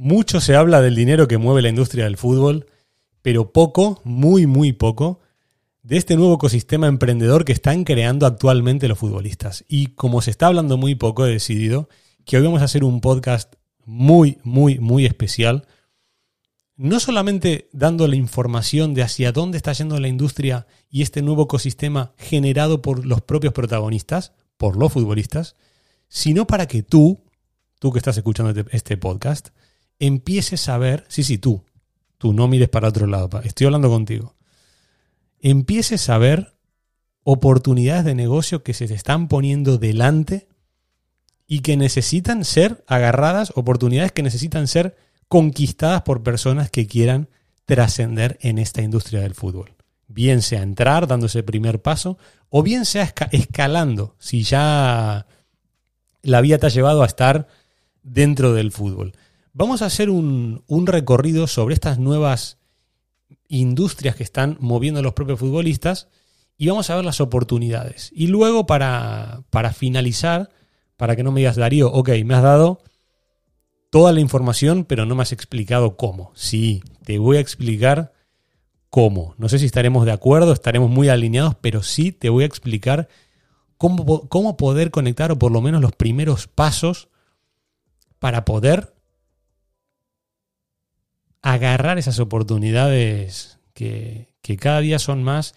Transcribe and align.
mucho 0.00 0.40
se 0.40 0.56
habla 0.56 0.80
del 0.80 0.94
dinero 0.94 1.28
que 1.28 1.36
mueve 1.36 1.60
la 1.60 1.68
industria 1.68 2.04
del 2.04 2.16
fútbol, 2.16 2.64
pero 3.20 3.52
poco, 3.52 4.00
muy, 4.02 4.46
muy 4.46 4.72
poco, 4.72 5.20
de 5.82 5.98
este 5.98 6.16
nuevo 6.16 6.36
ecosistema 6.36 6.86
emprendedor 6.86 7.44
que 7.44 7.52
están 7.52 7.84
creando 7.84 8.24
actualmente 8.24 8.88
los 8.88 8.98
futbolistas. 8.98 9.62
Y 9.68 9.88
como 9.88 10.22
se 10.22 10.30
está 10.30 10.46
hablando 10.46 10.78
muy 10.78 10.94
poco, 10.94 11.26
he 11.26 11.30
decidido 11.30 11.90
que 12.24 12.38
hoy 12.38 12.42
vamos 12.44 12.62
a 12.62 12.64
hacer 12.64 12.82
un 12.82 13.02
podcast 13.02 13.56
muy, 13.84 14.38
muy, 14.42 14.78
muy 14.78 15.04
especial. 15.04 15.66
No 16.76 16.98
solamente 16.98 17.68
dando 17.74 18.08
la 18.08 18.16
información 18.16 18.94
de 18.94 19.02
hacia 19.02 19.32
dónde 19.32 19.58
está 19.58 19.74
yendo 19.74 20.00
la 20.00 20.08
industria 20.08 20.66
y 20.88 21.02
este 21.02 21.20
nuevo 21.20 21.42
ecosistema 21.42 22.14
generado 22.16 22.80
por 22.80 23.04
los 23.04 23.20
propios 23.20 23.52
protagonistas, 23.52 24.32
por 24.56 24.78
los 24.78 24.94
futbolistas, 24.94 25.56
sino 26.08 26.46
para 26.46 26.66
que 26.66 26.82
tú, 26.82 27.22
tú 27.78 27.92
que 27.92 27.98
estás 27.98 28.16
escuchando 28.16 28.58
este, 28.58 28.74
este 28.74 28.96
podcast, 28.96 29.50
empieces 30.00 30.68
a 30.68 30.78
ver, 30.78 31.04
sí, 31.08 31.22
sí, 31.22 31.38
tú, 31.38 31.64
tú 32.18 32.32
no 32.32 32.48
mires 32.48 32.68
para 32.68 32.88
otro 32.88 33.06
lado, 33.06 33.40
estoy 33.44 33.66
hablando 33.66 33.88
contigo, 33.88 34.34
empieces 35.40 36.08
a 36.08 36.18
ver 36.18 36.54
oportunidades 37.22 38.04
de 38.04 38.14
negocio 38.14 38.62
que 38.62 38.74
se 38.74 38.88
te 38.88 38.94
están 38.94 39.28
poniendo 39.28 39.78
delante 39.78 40.48
y 41.46 41.60
que 41.60 41.76
necesitan 41.76 42.44
ser 42.44 42.82
agarradas, 42.86 43.52
oportunidades 43.54 44.12
que 44.12 44.22
necesitan 44.22 44.66
ser 44.66 44.96
conquistadas 45.28 46.02
por 46.02 46.22
personas 46.22 46.70
que 46.70 46.86
quieran 46.86 47.28
trascender 47.66 48.38
en 48.40 48.58
esta 48.58 48.82
industria 48.82 49.20
del 49.20 49.34
fútbol. 49.34 49.74
Bien 50.08 50.42
sea 50.42 50.62
entrar, 50.62 51.06
dándose 51.06 51.38
el 51.38 51.44
primer 51.44 51.80
paso, 51.80 52.18
o 52.48 52.62
bien 52.62 52.84
sea 52.84 53.12
escalando, 53.30 54.16
si 54.18 54.42
ya 54.42 55.26
la 56.22 56.40
vida 56.40 56.58
te 56.58 56.66
ha 56.66 56.70
llevado 56.70 57.02
a 57.02 57.06
estar 57.06 57.46
dentro 58.02 58.52
del 58.52 58.72
fútbol. 58.72 59.12
Vamos 59.52 59.82
a 59.82 59.86
hacer 59.86 60.10
un, 60.10 60.62
recorrido 60.86 61.46
sobre 61.46 61.74
estas 61.74 61.98
nuevas 61.98 62.58
industrias 63.48 64.14
que 64.14 64.22
están 64.22 64.56
moviendo 64.60 65.00
a 65.00 65.02
los 65.02 65.14
propios 65.14 65.40
futbolistas 65.40 66.08
y 66.56 66.68
vamos 66.68 66.88
a 66.88 66.96
ver 66.96 67.04
las 67.04 67.20
oportunidades. 67.20 68.12
Y 68.14 68.28
luego 68.28 68.66
para, 68.66 69.42
para 69.50 69.72
finalizar, 69.72 70.50
para 70.96 71.16
que 71.16 71.24
no 71.24 71.32
me 71.32 71.40
digas, 71.40 71.56
Darío, 71.56 71.90
ok, 71.90 72.10
me 72.24 72.34
has 72.34 72.42
dado 72.42 72.80
toda 73.90 74.12
la 74.12 74.20
información, 74.20 74.84
pero 74.84 75.04
no 75.04 75.16
me 75.16 75.22
has 75.22 75.32
explicado 75.32 75.96
cómo. 75.96 76.30
Sí, 76.34 76.84
te 77.04 77.18
voy 77.18 77.38
a 77.38 77.40
explicar 77.40 78.12
cómo. 78.88 79.34
No 79.36 79.48
sé 79.48 79.58
si 79.58 79.66
estaremos 79.66 80.04
de 80.06 80.12
acuerdo, 80.12 80.52
estaremos 80.52 80.90
muy 80.90 81.08
alineados, 81.08 81.56
pero 81.60 81.82
sí 81.82 82.12
te 82.12 82.28
voy 82.28 82.44
a 82.44 82.46
explicar 82.46 83.08
cómo, 83.78 84.28
cómo 84.28 84.56
poder 84.56 84.92
conectar 84.92 85.32
o 85.32 85.38
por 85.38 85.50
lo 85.50 85.60
menos 85.60 85.80
los 85.80 85.92
primeros 85.92 86.46
pasos 86.46 87.08
para 88.20 88.44
poder 88.44 88.94
agarrar 91.42 91.98
esas 91.98 92.18
oportunidades 92.18 93.58
que, 93.74 94.28
cada 94.58 94.80
día 94.80 94.98
son 94.98 95.22
más 95.22 95.54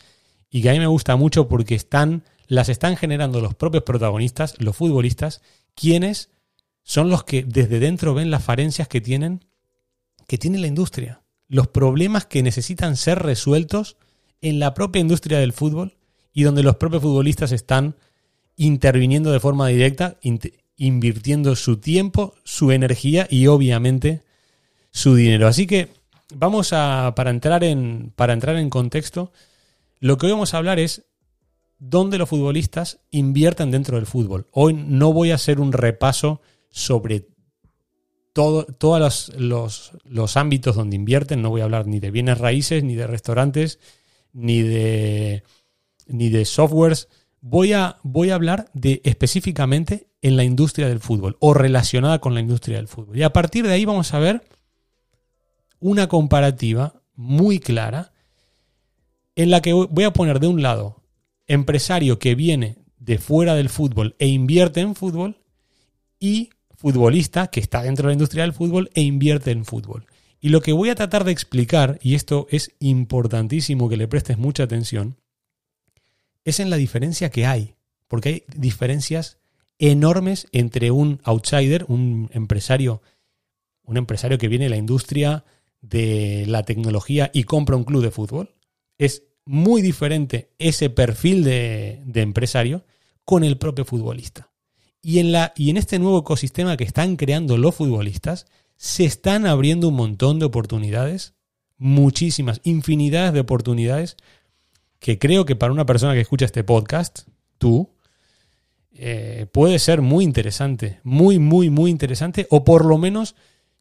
y 0.51 0.61
que 0.61 0.69
a 0.69 0.73
mí 0.73 0.79
me 0.79 0.87
gusta 0.87 1.15
mucho 1.15 1.47
porque 1.47 1.73
están, 1.73 2.23
las 2.47 2.69
están 2.69 2.95
generando 2.95 3.41
los 3.41 3.55
propios 3.55 3.83
protagonistas, 3.83 4.55
los 4.59 4.77
futbolistas, 4.77 5.41
quienes 5.73 6.29
son 6.83 7.09
los 7.09 7.23
que 7.23 7.43
desde 7.43 7.79
dentro 7.79 8.13
ven 8.13 8.29
las 8.29 8.43
falencias 8.43 8.87
que 8.87 9.01
tienen, 9.01 9.45
que 10.27 10.37
tiene 10.37 10.59
la 10.59 10.67
industria, 10.67 11.23
los 11.47 11.67
problemas 11.67 12.25
que 12.25 12.43
necesitan 12.43 12.97
ser 12.97 13.19
resueltos 13.19 13.97
en 14.41 14.59
la 14.59 14.73
propia 14.73 14.99
industria 14.99 15.39
del 15.39 15.53
fútbol 15.53 15.97
y 16.33 16.43
donde 16.43 16.63
los 16.63 16.75
propios 16.75 17.01
futbolistas 17.01 17.51
están 17.51 17.95
interviniendo 18.55 19.31
de 19.31 19.39
forma 19.39 19.67
directa, 19.67 20.17
invirtiendo 20.75 21.55
su 21.55 21.77
tiempo, 21.77 22.35
su 22.43 22.71
energía 22.71 23.27
y 23.29 23.47
obviamente 23.47 24.22
su 24.93 25.15
dinero. 25.15 25.47
Así 25.47 25.67
que 25.67 25.89
vamos 26.33 26.71
a, 26.71 27.13
para 27.15 27.31
entrar 27.31 27.63
en, 27.63 28.13
para 28.15 28.31
entrar 28.31 28.55
en 28.55 28.69
contexto, 28.69 29.33
lo 29.99 30.17
que 30.17 30.27
hoy 30.27 30.31
vamos 30.31 30.53
a 30.53 30.57
hablar 30.57 30.79
es 30.79 31.03
dónde 31.79 32.17
los 32.17 32.29
futbolistas 32.29 32.99
invierten 33.11 33.71
dentro 33.71 33.97
del 33.97 34.05
fútbol. 34.05 34.47
Hoy 34.51 34.73
no 34.73 35.11
voy 35.11 35.31
a 35.31 35.35
hacer 35.35 35.59
un 35.59 35.73
repaso 35.73 36.41
sobre 36.69 37.27
todo, 38.33 38.65
todos 38.65 39.31
los, 39.37 39.91
los, 40.05 40.37
ámbitos 40.37 40.75
donde 40.75 40.95
invierten, 40.95 41.41
no 41.41 41.49
voy 41.49 41.61
a 41.61 41.65
hablar 41.65 41.87
ni 41.87 41.99
de 41.99 42.11
bienes 42.11 42.37
raíces, 42.37 42.83
ni 42.83 42.95
de 42.95 43.07
restaurantes, 43.07 43.79
ni 44.31 44.61
de, 44.61 45.43
ni 46.07 46.29
de 46.29 46.45
softwares. 46.45 47.09
Voy 47.41 47.73
a, 47.73 47.97
voy 48.03 48.29
a 48.29 48.35
hablar 48.35 48.69
de 48.73 49.01
específicamente 49.03 50.07
en 50.21 50.37
la 50.37 50.43
industria 50.43 50.87
del 50.87 50.99
fútbol 50.99 51.35
o 51.39 51.53
relacionada 51.53 52.19
con 52.19 52.33
la 52.33 52.39
industria 52.39 52.77
del 52.77 52.87
fútbol. 52.87 53.17
Y 53.17 53.23
a 53.23 53.33
partir 53.33 53.67
de 53.67 53.73
ahí 53.73 53.85
vamos 53.85 54.13
a 54.13 54.19
ver 54.19 54.43
una 55.83 56.07
comparativa 56.07 57.01
muy 57.13 57.59
clara 57.59 58.13
en 59.35 59.51
la 59.51 59.61
que 59.61 59.73
voy 59.73 60.05
a 60.05 60.13
poner 60.13 60.39
de 60.39 60.47
un 60.47 60.61
lado 60.61 61.03
empresario 61.45 62.19
que 62.19 62.35
viene 62.35 62.77
de 62.99 63.17
fuera 63.17 63.53
del 63.53 63.67
fútbol 63.67 64.15
e 64.17 64.27
invierte 64.27 64.79
en 64.79 64.95
fútbol 64.95 65.41
y 66.19 66.51
futbolista 66.73 67.47
que 67.47 67.59
está 67.59 67.83
dentro 67.83 68.03
de 68.03 68.11
la 68.11 68.13
industria 68.13 68.43
del 68.43 68.53
fútbol 68.53 68.91
e 68.93 69.01
invierte 69.01 69.51
en 69.51 69.65
fútbol. 69.65 70.05
Y 70.39 70.49
lo 70.49 70.61
que 70.61 70.71
voy 70.71 70.89
a 70.89 70.95
tratar 70.95 71.25
de 71.25 71.33
explicar, 71.33 71.99
y 72.01 72.15
esto 72.15 72.47
es 72.49 72.71
importantísimo 72.79 73.89
que 73.89 73.97
le 73.97 74.07
prestes 74.07 74.37
mucha 74.37 74.63
atención, 74.63 75.17
es 76.45 76.61
en 76.61 76.69
la 76.69 76.77
diferencia 76.77 77.29
que 77.29 77.45
hay, 77.45 77.75
porque 78.07 78.29
hay 78.29 78.43
diferencias 78.55 79.37
enormes 79.79 80.47
entre 80.53 80.91
un 80.91 81.19
outsider, 81.25 81.85
un 81.89 82.29
empresario, 82.31 83.01
un 83.83 83.97
empresario 83.97 84.37
que 84.37 84.47
viene 84.47 84.65
de 84.65 84.69
la 84.69 84.77
industria 84.77 85.43
de 85.83 86.45
la 86.47 86.63
tecnología 86.63 87.29
y 87.33 87.43
compra 87.43 87.75
un 87.75 87.83
club 87.83 88.01
de 88.01 88.09
fútbol. 88.09 88.55
Es 88.97 89.23
muy 89.45 89.81
diferente 89.81 90.49
ese 90.57 90.89
perfil 90.89 91.43
de, 91.43 92.01
empresario 92.15 92.85
con 93.25 93.43
el 93.43 93.57
propio 93.57 93.85
futbolista. 93.85 94.49
Y 95.01 95.19
en, 95.19 95.33
la, 95.33 95.53
y 95.55 95.69
en 95.69 95.77
este 95.77 95.99
nuevo 95.99 96.19
ecosistema 96.19 96.77
que 96.77 96.85
están 96.85 97.17
creando 97.17 97.57
los 97.57 97.75
futbolistas, 97.75 98.45
se 98.77 99.03
están 99.03 99.45
abriendo 99.45 99.89
un 99.89 99.95
montón 99.95 100.39
de 100.39 100.45
oportunidades, 100.45 101.35
muchísimas, 101.77 102.61
infinidades 102.63 103.33
de 103.33 103.41
oportunidades, 103.41 104.15
que 104.99 105.19
creo 105.19 105.45
que 105.45 105.57
para 105.57 105.73
una 105.73 105.85
persona 105.85 106.13
que 106.13 106.21
escucha 106.21 106.45
este 106.45 106.63
podcast, 106.63 107.27
tú, 107.57 107.89
eh, 108.93 109.47
puede 109.51 109.79
ser 109.79 110.01
muy 110.01 110.23
interesante, 110.23 111.01
muy, 111.03 111.39
muy, 111.39 111.69
muy 111.69 111.91
interesante, 111.91 112.47
o 112.49 112.63
por 112.63 112.85
lo 112.85 112.97
menos 112.97 113.35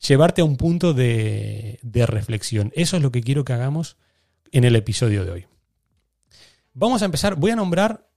llevarte 0.06 0.42
a 0.42 0.44
un 0.44 0.56
punto 0.56 0.94
de, 0.94 1.78
reflexión. 2.06 2.72
Eso 2.74 2.96
es 2.96 3.02
lo 3.02 3.12
que 3.12 3.22
quiero 3.22 3.44
que 3.44 3.52
hagamos 3.52 3.96
en 4.50 4.64
el 4.64 4.76
episodio 4.76 5.24
de 5.24 5.30
hoy. 5.30 5.46
Vamos 6.74 7.02
a 7.02 7.04
empezar, 7.04 7.36
voy 7.36 7.50
a 7.50 7.56
nombrar, 7.56 8.08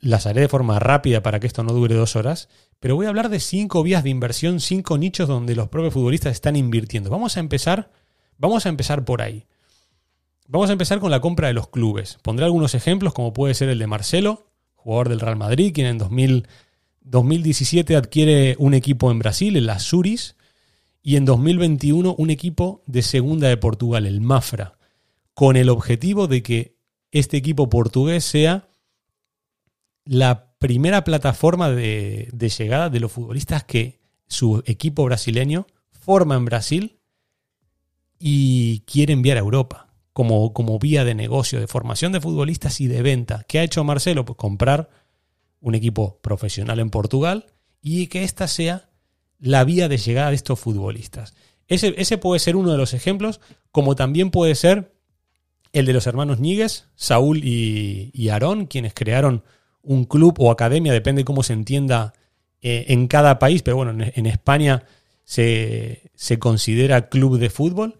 las 0.00 0.26
haré 0.26 0.42
de 0.42 0.48
forma 0.48 0.78
rápida 0.78 1.22
para 1.22 1.40
que 1.40 1.46
esto 1.46 1.62
no 1.62 1.72
dure 1.72 1.94
dos 1.94 2.14
horas, 2.14 2.48
pero 2.78 2.94
voy 2.94 3.06
a 3.06 3.08
hablar 3.08 3.28
de 3.30 3.40
cinco 3.40 3.82
vías 3.82 4.04
de 4.04 4.10
inversión, 4.10 4.60
cinco 4.60 4.98
nichos 4.98 5.28
donde 5.28 5.56
los 5.56 5.68
propios 5.68 5.94
futbolistas 5.94 6.32
están 6.32 6.56
invirtiendo. 6.56 7.10
Vamos 7.10 7.36
a 7.36 7.40
empezar, 7.40 7.90
vamos 8.36 8.66
a 8.66 8.68
empezar 8.68 9.04
por 9.04 9.22
ahí. 9.22 9.46
Vamos 10.46 10.70
a 10.70 10.72
empezar 10.72 11.00
con 11.00 11.10
la 11.10 11.20
compra 11.20 11.48
de 11.48 11.54
los 11.54 11.68
clubes. 11.68 12.18
Pondré 12.22 12.46
algunos 12.46 12.74
ejemplos, 12.74 13.12
como 13.12 13.32
puede 13.32 13.54
ser 13.54 13.68
el 13.68 13.78
de 13.78 13.86
Marcelo, 13.86 14.46
jugador 14.76 15.08
del 15.08 15.20
Real 15.20 15.36
Madrid, 15.36 15.72
quien 15.74 15.86
en 15.86 15.98
2017 15.98 17.96
adquiere 17.96 18.56
un 18.58 18.72
equipo 18.72 19.10
en 19.10 19.18
Brasil, 19.18 19.56
el 19.56 19.68
Azuris, 19.68 20.37
y 21.08 21.16
en 21.16 21.24
2021 21.24 22.16
un 22.18 22.28
equipo 22.28 22.82
de 22.84 23.00
segunda 23.00 23.48
de 23.48 23.56
Portugal, 23.56 24.04
el 24.04 24.20
Mafra, 24.20 24.76
con 25.32 25.56
el 25.56 25.70
objetivo 25.70 26.26
de 26.26 26.42
que 26.42 26.76
este 27.12 27.38
equipo 27.38 27.70
portugués 27.70 28.26
sea 28.26 28.68
la 30.04 30.52
primera 30.58 31.04
plataforma 31.04 31.70
de, 31.70 32.28
llegada 32.58 32.90
de 32.90 33.00
los 33.00 33.10
futbolistas 33.10 33.64
que 33.64 34.00
su 34.26 34.62
equipo 34.66 35.02
brasileño 35.02 35.66
forma 35.92 36.34
en 36.34 36.44
Brasil 36.44 36.98
y 38.18 38.80
quiere 38.80 39.14
enviar 39.14 39.38
a 39.38 39.40
Europa 39.40 39.88
como, 40.12 40.52
como 40.52 40.78
vía 40.78 41.06
de 41.06 41.14
negocio, 41.14 41.58
de 41.58 41.68
formación 41.68 42.12
de 42.12 42.20
futbolistas 42.20 42.82
y 42.82 42.86
de 42.86 43.00
venta. 43.00 43.46
¿Qué 43.48 43.60
ha 43.60 43.64
hecho 43.64 43.82
Marcelo? 43.82 44.26
Pues 44.26 44.36
comprar 44.36 44.90
un 45.62 45.74
equipo 45.74 46.18
profesional 46.20 46.80
en 46.80 46.90
Portugal 46.90 47.46
y 47.80 48.08
que 48.08 48.24
ésta 48.24 48.46
sea 48.46 48.87
la 49.38 49.64
vía 49.64 49.88
de 49.88 49.98
llegada 49.98 50.30
de 50.30 50.36
estos 50.36 50.58
futbolistas. 50.58 51.34
Ese, 51.68 52.18
puede 52.18 52.40
ser 52.40 52.56
uno 52.56 52.72
de 52.72 52.78
los 52.78 52.94
ejemplos, 52.94 53.40
como 53.70 53.94
también 53.94 54.30
puede 54.30 54.54
ser 54.54 54.92
el 55.72 55.84
de 55.84 55.92
los 55.92 56.06
hermanos 56.06 56.40
Níguez, 56.40 56.86
Saúl 56.96 57.44
y, 57.44 58.28
Aarón, 58.30 58.66
quienes 58.66 58.94
crearon 58.94 59.44
un 59.82 60.04
club 60.04 60.36
o 60.38 60.50
academia, 60.50 60.92
depende 60.92 61.24
cómo 61.24 61.42
se 61.42 61.52
entienda 61.52 62.14
eh, 62.62 62.86
en 62.88 63.06
cada 63.06 63.38
país, 63.38 63.62
pero 63.62 63.76
bueno, 63.76 63.90
en, 63.90 64.26
España 64.26 64.84
se, 65.24 66.10
considera 66.38 67.10
club 67.10 67.38
de 67.38 67.50
fútbol, 67.50 67.98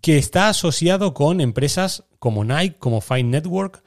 que 0.00 0.16
está 0.16 0.48
asociado 0.48 1.12
con 1.12 1.40
empresas 1.40 2.04
como 2.20 2.44
Nike, 2.44 2.76
como 2.78 3.00
Fine 3.00 3.24
Network, 3.24 3.82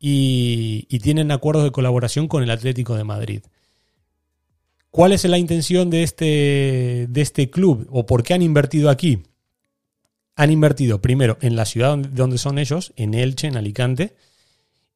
y 0.00 0.98
tienen 1.00 1.30
acuerdos 1.30 1.62
de 1.62 1.72
colaboración 1.72 2.26
con 2.26 2.42
el 2.42 2.50
Atlético 2.50 2.96
de 2.96 3.04
Madrid. 3.04 3.42
¿Cuál 4.90 5.12
es 5.12 5.24
la 5.24 5.38
intención 5.38 5.88
de 5.88 6.02
este, 6.02 7.06
de 7.08 7.20
este 7.20 7.48
club 7.48 7.86
o 7.90 8.06
por 8.06 8.24
qué 8.24 8.34
han 8.34 8.42
invertido 8.42 8.90
aquí? 8.90 9.22
Han 10.34 10.50
invertido 10.50 11.00
primero 11.00 11.38
en 11.40 11.54
la 11.54 11.64
ciudad 11.64 11.96
donde 11.96 12.38
son 12.38 12.58
ellos, 12.58 12.92
en 12.96 13.14
Elche, 13.14 13.46
en 13.46 13.56
Alicante, 13.56 14.16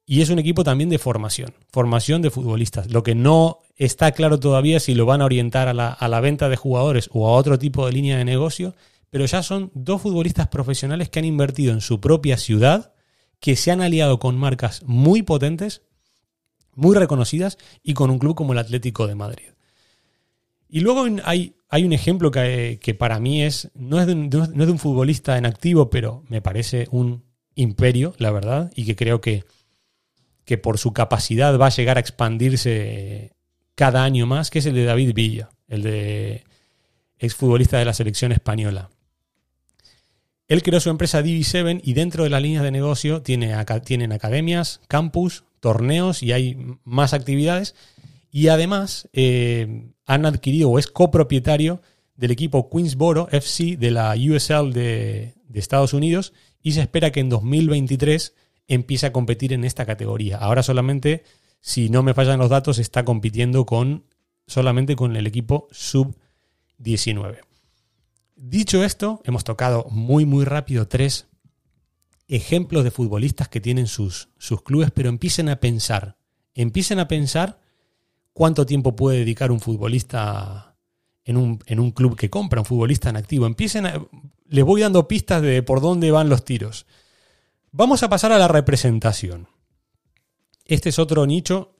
y 0.05 0.21
es 0.21 0.29
un 0.29 0.39
equipo 0.39 0.63
también 0.65 0.89
de 0.89 0.99
formación, 0.99 1.53
formación 1.71 2.21
de 2.21 2.29
futbolistas. 2.29 2.91
Lo 2.91 3.03
que 3.03 3.15
no 3.15 3.59
está 3.77 4.11
claro 4.11 4.39
todavía 4.39 4.81
si 4.81 4.95
lo 4.95 5.05
van 5.05 5.21
a 5.21 5.25
orientar 5.25 5.69
a 5.69 5.73
la, 5.73 5.89
a 5.89 6.07
la 6.09 6.19
venta 6.19 6.49
de 6.49 6.57
jugadores 6.57 7.09
o 7.13 7.27
a 7.27 7.31
otro 7.31 7.57
tipo 7.57 7.85
de 7.85 7.93
línea 7.93 8.17
de 8.17 8.25
negocio, 8.25 8.75
pero 9.09 9.25
ya 9.25 9.43
son 9.43 9.71
dos 9.73 10.01
futbolistas 10.01 10.49
profesionales 10.49 11.09
que 11.09 11.19
han 11.19 11.25
invertido 11.25 11.71
en 11.71 11.79
su 11.79 12.01
propia 12.01 12.37
ciudad, 12.37 12.93
que 13.39 13.55
se 13.55 13.71
han 13.71 13.81
aliado 13.81 14.19
con 14.19 14.37
marcas 14.37 14.83
muy 14.83 15.21
potentes, 15.21 15.83
muy 16.73 16.97
reconocidas 16.97 17.57
y 17.81 17.93
con 17.93 18.09
un 18.09 18.19
club 18.19 18.35
como 18.35 18.51
el 18.51 18.59
Atlético 18.59 19.07
de 19.07 19.15
Madrid. 19.15 19.54
Y 20.75 20.81
luego 20.81 21.05
hay, 21.23 21.55
hay 21.69 21.85
un 21.85 21.93
ejemplo 21.93 22.31
que, 22.31 22.97
para 22.99 23.17
mí 23.21 23.41
es 23.41 23.71
no 23.75 24.01
es, 24.01 24.07
de 24.07 24.11
un, 24.11 24.29
no 24.29 24.43
es 24.43 24.67
de 24.67 24.71
un 24.73 24.77
futbolista 24.77 25.37
en 25.37 25.45
activo, 25.45 25.89
pero 25.89 26.25
me 26.27 26.41
parece 26.41 26.89
un 26.91 27.23
imperio, 27.55 28.13
la 28.17 28.29
verdad, 28.31 28.73
y 28.75 28.83
que 28.83 28.97
creo 28.97 29.21
que 29.21 29.45
que 30.43 30.57
por 30.57 30.77
su 30.77 30.91
capacidad 30.91 31.57
va 31.57 31.67
a 31.67 31.69
llegar 31.69 31.95
a 31.95 32.01
expandirse 32.01 33.37
cada 33.75 34.03
año 34.03 34.25
más, 34.25 34.49
que 34.49 34.59
es 34.59 34.65
el 34.65 34.75
de 34.75 34.83
David 34.83 35.13
Villa, 35.15 35.49
el 35.69 35.81
de 35.81 36.43
exfutbolista 37.19 37.79
de 37.79 37.85
la 37.85 37.93
selección 37.93 38.33
española. 38.33 38.89
Él 40.49 40.61
creó 40.61 40.81
su 40.81 40.89
empresa 40.89 41.23
DB7 41.23 41.79
y 41.85 41.93
dentro 41.93 42.25
de 42.25 42.31
las 42.31 42.41
líneas 42.41 42.63
de 42.63 42.71
negocio 42.71 43.21
tiene, 43.21 43.55
tienen 43.85 44.11
academias, 44.11 44.81
campus, 44.89 45.45
torneos 45.61 46.21
y 46.21 46.33
hay 46.33 46.57
más 46.83 47.13
actividades. 47.13 47.75
Y 48.35 48.49
además 48.49 49.07
eh, 49.13 49.93
han 50.05 50.25
adquirido 50.25 50.69
o 50.69 50.77
es 50.77 50.87
copropietario 50.87 51.81
del 52.17 52.31
equipo 52.31 52.69
Queensboro 52.69 53.29
FC 53.31 53.77
de 53.77 53.91
la 53.91 54.13
USL 54.13 54.73
de, 54.73 55.35
de 55.47 55.59
Estados 55.61 55.93
Unidos 55.93 56.33
y 56.61 56.73
se 56.73 56.81
espera 56.81 57.13
que 57.13 57.21
en 57.21 57.29
2023 57.29 58.35
empieza 58.67 59.07
a 59.07 59.13
competir 59.13 59.53
en 59.53 59.63
esta 59.63 59.85
categoría. 59.85 60.35
Ahora 60.35 60.63
solamente, 60.63 61.23
si 61.61 61.89
no 61.89 62.03
me 62.03 62.13
fallan 62.13 62.37
los 62.37 62.49
datos, 62.49 62.77
está 62.77 63.05
compitiendo 63.05 63.65
con 63.65 64.03
solamente 64.47 64.97
con 64.97 65.15
el 65.15 65.27
equipo 65.27 65.69
sub-19. 65.71 67.39
Dicho 68.35 68.83
esto, 68.83 69.21
hemos 69.23 69.45
tocado 69.45 69.85
muy 69.91 70.25
muy 70.25 70.43
rápido 70.43 70.89
tres 70.89 71.29
ejemplos 72.27 72.83
de 72.83 72.91
futbolistas 72.91 73.47
que 73.47 73.61
tienen 73.61 73.87
sus, 73.87 74.27
sus 74.37 74.61
clubes, 74.61 74.91
pero 74.91 75.07
empiecen 75.07 75.47
a 75.47 75.61
pensar, 75.61 76.17
empiecen 76.53 76.99
a 76.99 77.07
pensar 77.07 77.63
cuánto 78.35 78.65
tiempo 78.65 78.97
puede 78.97 79.19
dedicar 79.19 79.49
un 79.49 79.61
futbolista 79.61 80.75
en 81.23 81.37
un, 81.37 81.59
en 81.67 81.79
un 81.79 81.91
club 81.91 82.17
que 82.17 82.29
compra, 82.29 82.59
un 82.59 82.65
futbolista 82.65 83.09
en 83.09 83.15
activo. 83.15 83.45
Empiecen 83.45 83.85
a, 83.85 84.05
les 84.49 84.65
voy 84.65 84.81
dando 84.81 85.07
pistas 85.07 85.41
de 85.41 85.63
por 85.63 85.79
dónde 85.79 86.11
van 86.11 86.27
los 86.27 86.43
tiros. 86.43 86.85
Vamos 87.71 88.03
a 88.03 88.09
pasar 88.09 88.33
a 88.33 88.37
la 88.37 88.49
representación. 88.49 89.47
Este 90.65 90.89
es 90.89 90.99
otro 90.99 91.25
nicho 91.25 91.77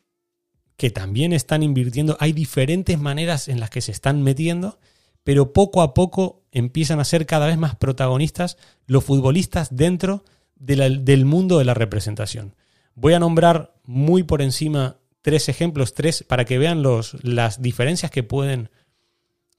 que 0.77 0.91
también 0.91 1.33
están 1.33 1.61
invirtiendo. 1.61 2.15
Hay 2.21 2.31
diferentes 2.31 2.97
maneras 2.97 3.49
en 3.49 3.59
las 3.59 3.69
que 3.69 3.81
se 3.81 3.91
están 3.91 4.23
metiendo, 4.23 4.79
pero 5.25 5.51
poco 5.51 5.81
a 5.81 5.93
poco 5.93 6.45
empiezan 6.53 7.01
a 7.01 7.05
ser 7.05 7.25
cada 7.25 7.47
vez 7.47 7.57
más 7.57 7.75
protagonistas 7.75 8.57
los 8.87 9.03
futbolistas 9.03 9.75
dentro 9.75 10.23
del 10.55 11.25
mundo 11.25 11.59
de 11.59 11.65
la 11.65 11.73
representación. 11.73 12.55
Voy 12.93 13.13
a 13.13 13.19
nombrar 13.19 13.75
muy 13.83 14.23
por 14.23 14.41
encima 14.41 14.99
tres 15.25 15.49
ejemplos, 15.49 15.95
tres, 15.95 16.23
para 16.23 16.45
que 16.45 16.59
vean 16.59 16.83
los, 16.83 17.17
las 17.23 17.59
diferencias 17.59 18.11
que 18.11 18.21
pueden, 18.21 18.69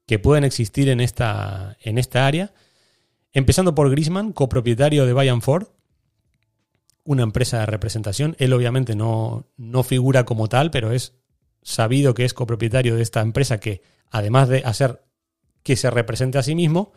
que 0.07 0.21
pueden 0.21 0.45
existir 0.45 0.89
en 0.89 1.01
esta, 1.01 1.77
en 1.81 1.99
esta 1.99 2.25
área. 2.25 2.55
Empezando 3.33 3.75
por 3.75 3.91
Grisman, 3.91 4.33
copropietario 4.33 5.07
de 5.07 5.13
Bayern 5.13 5.43
Ford, 5.43 5.67
una 7.03 7.25
empresa 7.25 7.59
de 7.59 7.67
representación. 7.67 8.37
Él 8.39 8.53
obviamente 8.53 8.95
no, 8.95 9.49
no 9.57 9.83
figura 9.83 10.25
como 10.25 10.49
tal, 10.49 10.71
pero 10.71 10.93
es 10.93 11.15
sabido 11.63 12.15
que 12.15 12.25
es 12.25 12.33
copropietario 12.33 12.95
de 12.95 13.03
esta 13.03 13.21
empresa 13.21 13.59
que, 13.59 13.83
además 14.09 14.49
de 14.49 14.63
hacer 14.65 15.03
que 15.65 15.75
se 15.75 15.91
represente 15.91 16.39
a 16.39 16.45
sí 16.45 16.55
mismo, 16.55 16.93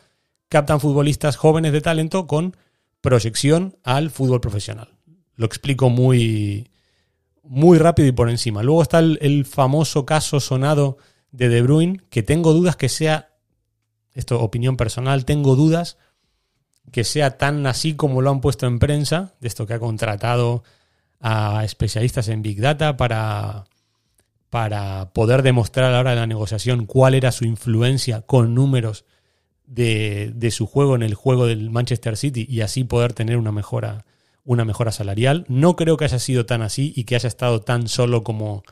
captan 0.47 0.79
futbolistas 0.79 1.37
jóvenes 1.37 1.73
de 1.73 1.81
talento 1.81 2.27
con 2.27 2.55
proyección 3.01 3.79
al 3.83 4.11
fútbol 4.11 4.41
profesional. 4.41 4.93
Lo 5.33 5.47
explico 5.47 5.89
muy, 5.89 6.69
muy 7.49 7.79
rápido 7.79 8.07
y 8.07 8.11
por 8.11 8.29
encima. 8.29 8.61
Luego 8.61 8.83
está 8.83 8.99
el, 8.99 9.43
famoso 9.43 10.05
caso 10.05 10.39
sonado 10.39 10.97
de 11.31 11.49
De 11.49 11.63
Bruyne, 11.63 11.99
que 12.11 12.21
tengo 12.21 12.53
dudas 12.53 12.75
que 12.75 12.89
sea, 12.89 13.31
esto 14.13 14.39
opinión 14.39 14.77
personal, 14.77 15.25
tengo 15.25 15.55
dudas 15.55 15.97
que 16.91 17.03
sea 17.03 17.39
tan 17.39 17.65
así 17.65 17.95
como 17.95 18.21
lo 18.21 18.29
han 18.29 18.39
puesto 18.39 18.67
en 18.67 18.77
prensa, 18.77 19.33
de 19.39 19.47
esto 19.47 19.65
que 19.65 19.73
ha 19.73 19.79
contratado 19.79 20.63
a 21.19 21.65
especialistas 21.65 22.27
en 22.27 22.43
Big 22.43 22.61
Data 22.61 22.97
para, 22.97 23.65
para 24.51 25.11
poder 25.13 25.41
demostrar 25.41 25.87
a 25.87 25.91
la 25.91 25.99
hora 26.01 26.11
de 26.11 26.17
la 26.17 26.27
negociación 26.27 26.85
cuál 26.85 27.15
era 27.15 27.31
su 27.31 27.45
influencia 27.45 28.21
con 28.21 28.53
números 28.53 29.05
de, 29.65 30.31
de, 30.35 30.51
su 30.51 30.67
juego 30.67 30.95
en 30.95 31.01
el 31.01 31.15
juego 31.15 31.47
del 31.47 31.71
Manchester 31.71 32.15
City 32.15 32.45
y 32.47 32.61
así 32.61 32.83
poder 32.83 33.13
tener 33.13 33.37
una 33.37 33.51
mejora, 33.51 34.05
una 34.45 34.65
mejora 34.65 34.91
salarial. 34.91 35.45
No 35.47 35.75
creo 35.75 35.97
que 35.97 36.05
haya 36.05 36.19
sido 36.19 36.45
tan 36.45 36.61
así 36.61 36.93
y 36.95 37.03
que 37.03 37.15
haya 37.15 37.27
estado 37.27 37.61
tan 37.61 37.87
solo 37.87 38.23
como, 38.23 38.63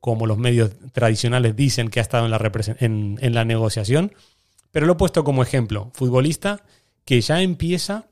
como 0.00 0.26
los 0.26 0.38
medios 0.38 0.70
tradicionales 0.92 1.56
dicen 1.56 1.88
que 1.88 2.00
ha 2.00 2.02
estado 2.02 2.26
en 2.26 2.30
la, 2.30 3.16
en, 3.20 3.34
la 3.34 3.44
negociación, 3.44 4.12
pero 4.70 4.86
lo 4.86 4.92
he 4.92 4.96
puesto 4.96 5.24
como 5.24 5.42
ejemplo. 5.42 5.90
Futbolista 5.94 6.64
que 7.04 7.20
ya 7.20 7.42
empieza 7.42 8.06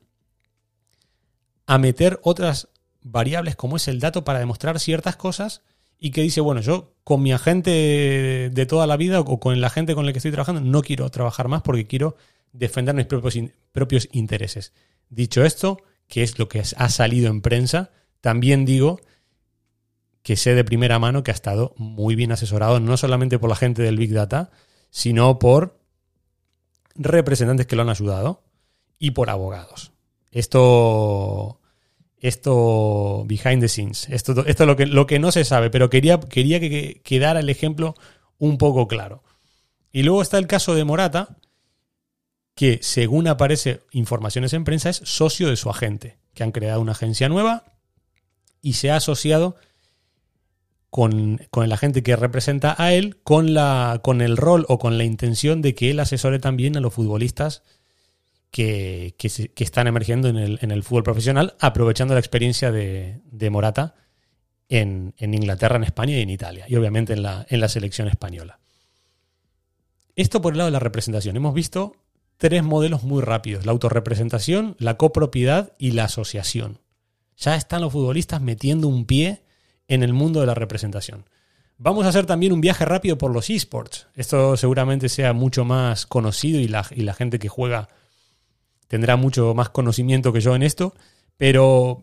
a 1.67 1.77
meter 1.77 2.19
otras 2.23 2.69
variables 3.01 3.55
como 3.55 3.77
es 3.77 3.87
el 3.87 3.99
dato 3.99 4.23
para 4.23 4.39
demostrar 4.39 4.79
ciertas 4.79 5.15
cosas 5.15 5.61
y 5.97 6.11
que 6.11 6.21
dice, 6.21 6.41
bueno, 6.41 6.61
yo 6.61 6.93
con 7.03 7.21
mi 7.21 7.31
agente 7.31 8.49
de 8.51 8.65
toda 8.65 8.87
la 8.87 8.97
vida 8.97 9.19
o 9.21 9.39
con 9.39 9.59
la 9.61 9.69
gente 9.69 9.95
con 9.95 10.05
la 10.05 10.11
que 10.11 10.19
estoy 10.19 10.31
trabajando 10.31 10.61
no 10.61 10.81
quiero 10.81 11.09
trabajar 11.09 11.47
más 11.47 11.61
porque 11.61 11.87
quiero 11.87 12.15
defender 12.51 12.95
mis 12.95 13.05
propios, 13.05 13.37
propios 13.71 14.09
intereses. 14.11 14.73
Dicho 15.09 15.43
esto, 15.43 15.81
que 16.07 16.23
es 16.23 16.39
lo 16.39 16.47
que 16.47 16.61
ha 16.75 16.89
salido 16.89 17.29
en 17.29 17.41
prensa, 17.41 17.91
también 18.21 18.65
digo 18.65 18.99
que 20.23 20.35
sé 20.35 20.55
de 20.55 20.63
primera 20.63 20.97
mano 20.97 21.21
que 21.21 21.31
ha 21.31 21.33
estado 21.33 21.73
muy 21.77 22.15
bien 22.15 22.31
asesorado 22.31 22.79
no 22.79 22.97
solamente 22.97 23.37
por 23.37 23.49
la 23.49 23.55
gente 23.55 23.83
del 23.83 23.97
Big 23.97 24.11
Data, 24.11 24.49
sino 24.89 25.37
por 25.37 25.79
representantes 26.95 27.67
que 27.67 27.75
lo 27.75 27.83
han 27.83 27.89
ayudado 27.89 28.43
y 28.97 29.11
por 29.11 29.29
abogados. 29.29 29.91
Esto, 30.31 31.59
esto 32.17 33.23
behind 33.27 33.61
the 33.61 33.67
scenes, 33.67 34.09
esto, 34.09 34.45
esto 34.45 34.63
es 34.63 34.67
lo 34.67 34.75
que, 34.75 34.85
lo 34.87 35.05
que 35.05 35.19
no 35.19 35.31
se 35.31 35.45
sabe, 35.45 35.69
pero 35.69 35.89
quería, 35.89 36.19
quería 36.19 36.59
que 36.59 37.01
quedara 37.03 37.39
el 37.39 37.49
ejemplo 37.49 37.93
un 38.39 38.57
poco 38.57 38.87
claro. 38.87 39.23
Y 39.91 40.03
luego 40.03 40.21
está 40.21 40.37
el 40.37 40.47
caso 40.47 40.75
de 40.75 40.83
Morata, 40.83 41.37
que 42.55 42.79
según 42.81 43.27
aparece 43.27 43.81
informaciones 43.91 44.53
en 44.53 44.63
prensa 44.63 44.89
es 44.89 45.01
socio 45.03 45.49
de 45.49 45.57
su 45.57 45.69
agente, 45.69 46.17
que 46.33 46.43
han 46.43 46.51
creado 46.51 46.81
una 46.81 46.93
agencia 46.93 47.29
nueva 47.29 47.65
y 48.61 48.73
se 48.73 48.91
ha 48.91 48.95
asociado 48.95 49.57
con, 50.89 51.41
con, 51.51 51.65
el 51.65 51.73
agente 51.73 52.01
que 52.01 52.15
representa 52.15 52.73
a 52.77 52.93
él, 52.93 53.17
con, 53.23 53.53
la, 53.53 53.99
con 54.01 54.21
el 54.21 54.37
rol 54.37 54.65
o 54.69 54.79
con 54.79 54.97
la 54.97 55.03
intención 55.03 55.61
de 55.61 55.75
que 55.75 55.91
él 55.91 55.99
asesore 55.99 56.39
también 56.39 56.77
a 56.77 56.79
los 56.79 56.93
futbolistas 56.93 57.63
que, 58.51 59.15
están 59.57 59.87
emergiendo 59.87 60.29
en 60.29 60.37
el, 60.37 60.83
fútbol 60.83 61.03
profesional, 61.03 61.55
aprovechando 61.59 62.13
la 62.13 62.21
experiencia 62.21 62.71
de, 62.71 63.49
Morata 63.51 63.95
en, 64.69 65.13
Inglaterra, 65.19 65.75
en 65.75 65.83
España 65.83 66.17
y 66.17 66.21
en 66.21 66.29
Italia, 66.29 66.65
y 66.69 66.77
obviamente 66.77 67.11
en 67.11 67.23
la, 67.23 67.45
en 67.49 67.59
la 67.59 67.67
selección 67.67 68.07
española. 68.07 68.59
Esto 70.15 70.41
por 70.41 70.53
el 70.53 70.59
lado 70.59 70.69
de 70.69 70.71
la 70.71 70.79
representación. 70.79 71.35
Hemos 71.35 71.53
visto 71.53 71.97
tres 72.37 72.63
modelos 72.63 73.03
muy 73.03 73.21
rápidos, 73.21 73.65
la 73.65 73.71
autorrepresentación, 73.71 74.75
la 74.79 74.97
copropiedad 74.97 75.73
y 75.77 75.91
la 75.91 76.05
asociación. 76.05 76.79
Ya 77.37 77.55
están 77.55 77.81
los 77.81 77.91
futbolistas 77.91 78.41
metiendo 78.41 78.87
un 78.87 79.05
pie 79.05 79.43
en 79.87 80.03
el 80.03 80.13
mundo 80.13 80.39
de 80.39 80.45
la 80.45 80.53
representación. 80.53 81.25
Vamos 81.77 82.05
a 82.05 82.09
hacer 82.09 82.25
también 82.25 82.53
un 82.53 82.61
viaje 82.61 82.85
rápido 82.85 83.17
por 83.17 83.33
los 83.33 83.49
esports. 83.49 84.07
Esto 84.15 84.55
seguramente 84.55 85.09
sea 85.09 85.33
mucho 85.33 85.65
más 85.65 86.05
conocido 86.05 86.59
y 86.59 86.67
la, 86.67 86.83
gente 86.83 87.37
que 87.37 87.49
juega 87.49 87.89
tendrá 88.87 89.17
mucho 89.17 89.53
más 89.53 89.69
conocimiento 89.69 90.31
que 90.31 90.39
yo 90.39 90.55
en 90.55 90.63
esto, 90.63 90.93
pero 91.35 92.01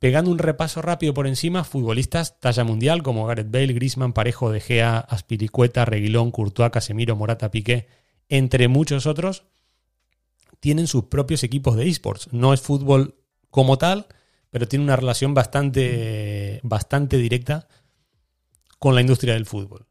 pegando 0.00 0.32
un 0.32 0.38
repaso 0.38 0.82
rápido 0.82 1.14
por 1.14 1.28
encima, 1.28 1.62
futbolistas 1.62 2.40
talla 2.40 2.64
mundial 2.64 3.04
como 3.04 3.26
Gareth 3.26 3.50
Bale, 3.50 3.72
Griezmann, 3.72 4.12
Parejo, 4.12 4.50
De 4.50 4.60
Gea, 4.60 4.98
Aspiricueta, 4.98 5.84
Reguilón, 5.84 6.32
Courtois, 6.32 6.72
Casemiro, 6.72 7.14
Morata, 7.14 7.52
Piqué, 7.52 7.86
entre 8.28 8.66
muchos 8.66 9.06
otros, 9.06 9.44
tienen 10.62 10.86
sus 10.86 11.06
propios 11.06 11.42
equipos 11.42 11.74
de 11.76 11.88
esports. 11.88 12.28
No 12.30 12.54
es 12.54 12.60
fútbol 12.60 13.16
como 13.50 13.78
tal, 13.78 14.06
pero 14.48 14.68
tiene 14.68 14.84
una 14.84 14.94
relación 14.94 15.34
bastante, 15.34 16.60
bastante 16.62 17.18
directa 17.18 17.66
con 18.78 18.94
la 18.94 19.00
industria 19.00 19.34
del 19.34 19.44
fútbol. 19.44 19.88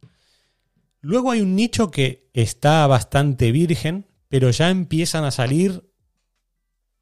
Luego 1.01 1.29
hay 1.29 1.41
un 1.41 1.57
nicho 1.57 1.91
que 1.91 2.29
está 2.31 2.87
bastante 2.87 3.51
virgen, 3.51 4.07
pero 4.29 4.49
ya 4.49 4.69
empiezan 4.69 5.25
a 5.25 5.31
salir, 5.31 5.91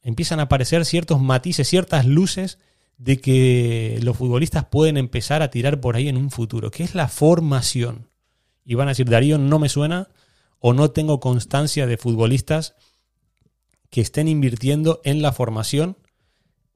empiezan 0.01 0.39
a 0.39 0.43
aparecer 0.43 0.83
ciertos 0.83 1.21
matices, 1.21 1.67
ciertas 1.67 2.07
luces 2.07 2.57
de 2.97 3.21
que 3.21 3.99
los 4.01 4.17
futbolistas 4.17 4.65
pueden 4.65 4.97
empezar 4.97 5.43
a 5.43 5.51
tirar 5.51 5.79
por 5.79 5.95
ahí 5.95 6.07
en 6.07 6.17
un 6.17 6.31
futuro, 6.31 6.71
que 6.71 6.83
es 6.83 6.95
la 6.95 7.07
formación. 7.07 8.09
Y 8.65 8.73
van 8.73 8.87
a 8.87 8.91
decir, 8.91 9.07
Darío, 9.07 9.37
no 9.37 9.59
me 9.59 9.69
suena 9.69 10.09
o 10.57 10.73
no 10.73 10.89
tengo 10.89 11.19
constancia 11.19 11.85
de 11.85 11.97
futbolistas 11.97 12.73
que 13.89 14.01
estén 14.01 14.27
invirtiendo 14.27 15.01
en 15.03 15.21
la 15.21 15.31
formación 15.31 15.97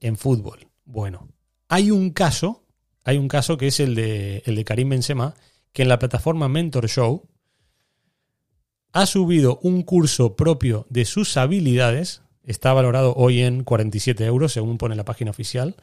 en 0.00 0.16
fútbol. 0.16 0.68
Bueno, 0.84 1.28
hay 1.68 1.90
un 1.90 2.10
caso, 2.10 2.64
hay 3.04 3.16
un 3.16 3.28
caso 3.28 3.56
que 3.56 3.68
es 3.68 3.80
el 3.80 3.94
de, 3.94 4.42
el 4.46 4.56
de 4.56 4.64
Karim 4.64 4.90
Benzema, 4.90 5.34
que 5.72 5.82
en 5.82 5.88
la 5.88 5.98
plataforma 5.98 6.48
Mentor 6.48 6.88
Show 6.88 7.28
ha 8.92 9.06
subido 9.06 9.58
un 9.62 9.82
curso 9.82 10.36
propio 10.36 10.86
de 10.88 11.04
sus 11.04 11.36
habilidades, 11.36 12.22
está 12.44 12.72
valorado 12.72 13.14
hoy 13.16 13.42
en 13.42 13.64
47 13.64 14.24
euros, 14.24 14.52
según 14.52 14.78
pone 14.78 14.94
la 14.94 15.04
página 15.04 15.32
oficial, 15.32 15.76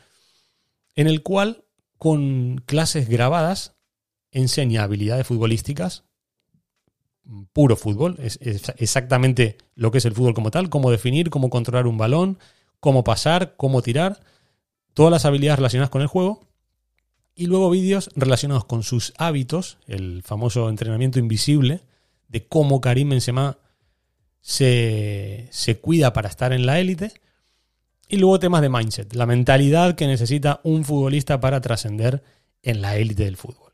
en 0.96 1.08
el 1.08 1.22
cual 1.22 1.66
con 1.98 2.64
clases 2.66 3.10
grabadas 3.10 3.76
enseña 4.32 4.84
habilidades 4.84 5.28
futbolísticas, 5.28 6.06
puro 7.54 7.76
fútbol, 7.76 8.18
es, 8.20 8.40
exactamente 8.78 9.58
lo 9.76 9.92
que 9.92 10.00
es 10.00 10.06
el 10.06 10.14
fútbol 10.14 10.34
como 10.34 10.52
tal, 10.52 10.70
cómo 10.70 10.92
definir, 10.92 11.30
cómo 11.30 11.50
controlar 11.50 11.88
un 11.88 11.98
balón, 11.98 12.40
cómo 12.80 13.04
pasar, 13.04 13.56
cómo 13.58 13.82
tirar, 13.82 14.22
todas 14.94 15.12
las 15.12 15.26
habilidades 15.26 15.60
relacionadas 15.60 15.90
con 15.90 16.02
el 16.02 16.08
juego, 16.08 16.48
y 17.36 17.46
luego 17.46 17.70
vídeos 17.70 18.10
relacionados 18.16 18.66
con 18.66 18.84
sus 18.84 19.14
hábitos, 19.18 19.78
el 19.88 20.22
famoso 20.24 20.70
entrenamiento 20.70 21.20
invisible, 21.20 21.82
de 22.28 22.48
cómo 22.48 22.82
Karim 22.82 23.10
Benzema 23.10 23.58
se, 24.42 25.48
se 25.52 25.80
cuida 25.80 26.14
para 26.14 26.30
estar 26.30 26.54
en 26.54 26.66
la 26.66 26.80
élite. 26.80 27.14
Y 28.08 28.18
luego 28.18 28.40
temas 28.40 28.62
de 28.62 28.70
mindset, 28.70 29.14
la 29.14 29.26
mentalidad 29.26 29.96
que 29.96 30.08
necesita 30.08 30.60
un 30.64 30.84
futbolista 30.84 31.40
para 31.40 31.62
trascender 31.62 32.24
en 32.62 32.82
la 32.82 32.98
élite 32.98 33.24
del 33.24 33.38
fútbol. 33.38 33.72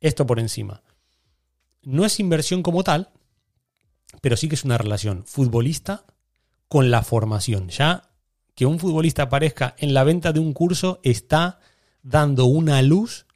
Esto 0.00 0.26
por 0.26 0.38
encima. 0.38 0.82
No 1.82 2.04
es 2.04 2.20
inversión 2.20 2.62
como 2.62 2.84
tal, 2.84 3.10
pero 4.20 4.36
sí 4.36 4.48
que 4.48 4.54
es 4.54 4.64
una 4.64 4.78
relación 4.78 5.24
futbolista 5.26 6.04
con 6.68 6.90
la 6.90 7.02
formación. 7.02 7.68
Ya 7.68 8.10
que 8.54 8.66
un 8.66 8.78
futbolista 8.78 9.24
aparezca 9.24 9.74
en 9.78 9.94
la 9.94 10.04
venta 10.04 10.32
de 10.32 10.40
un 10.40 10.52
curso 10.52 11.00
está 11.02 11.58
dando 12.02 12.46
una 12.46 12.82
luz 12.82 13.26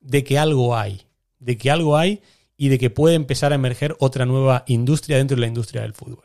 de 0.00 0.24
que 0.24 0.38
algo 0.38 0.76
hay, 0.76 1.02
de 1.38 1.56
que 1.56 1.70
algo 1.70 1.96
hay 1.96 2.22
y 2.56 2.68
de 2.68 2.78
que 2.78 2.90
puede 2.90 3.14
empezar 3.14 3.52
a 3.52 3.56
emerger 3.56 3.96
otra 4.00 4.26
nueva 4.26 4.64
industria 4.66 5.18
dentro 5.18 5.36
de 5.36 5.42
la 5.42 5.46
industria 5.46 5.82
del 5.82 5.94
fútbol. 5.94 6.24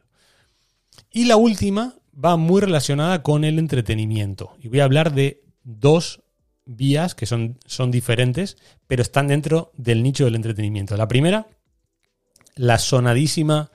Y 1.12 1.26
la 1.26 1.38
última 1.38 1.96
va 2.14 2.38
muy 2.38 2.62
relacionada 2.62 3.24
con 3.24 3.44
el 3.44 3.60
entretenimiento. 3.60 4.56
Y 4.60 4.68
voy 4.68 4.80
a 4.80 4.86
hablar 4.86 5.14
de 5.14 5.44
dos 5.64 6.22
vías 6.66 7.16
que 7.16 7.26
son, 7.26 7.60
son 7.66 7.92
diferentes, 7.92 8.58
pero 8.88 9.02
están 9.02 9.28
dentro 9.28 9.72
del 9.76 10.02
nicho 10.04 10.26
del 10.26 10.36
entretenimiento. 10.36 10.98
La 10.98 11.08
primera, 11.08 11.48
la 12.56 12.78
sonadísima 12.78 13.72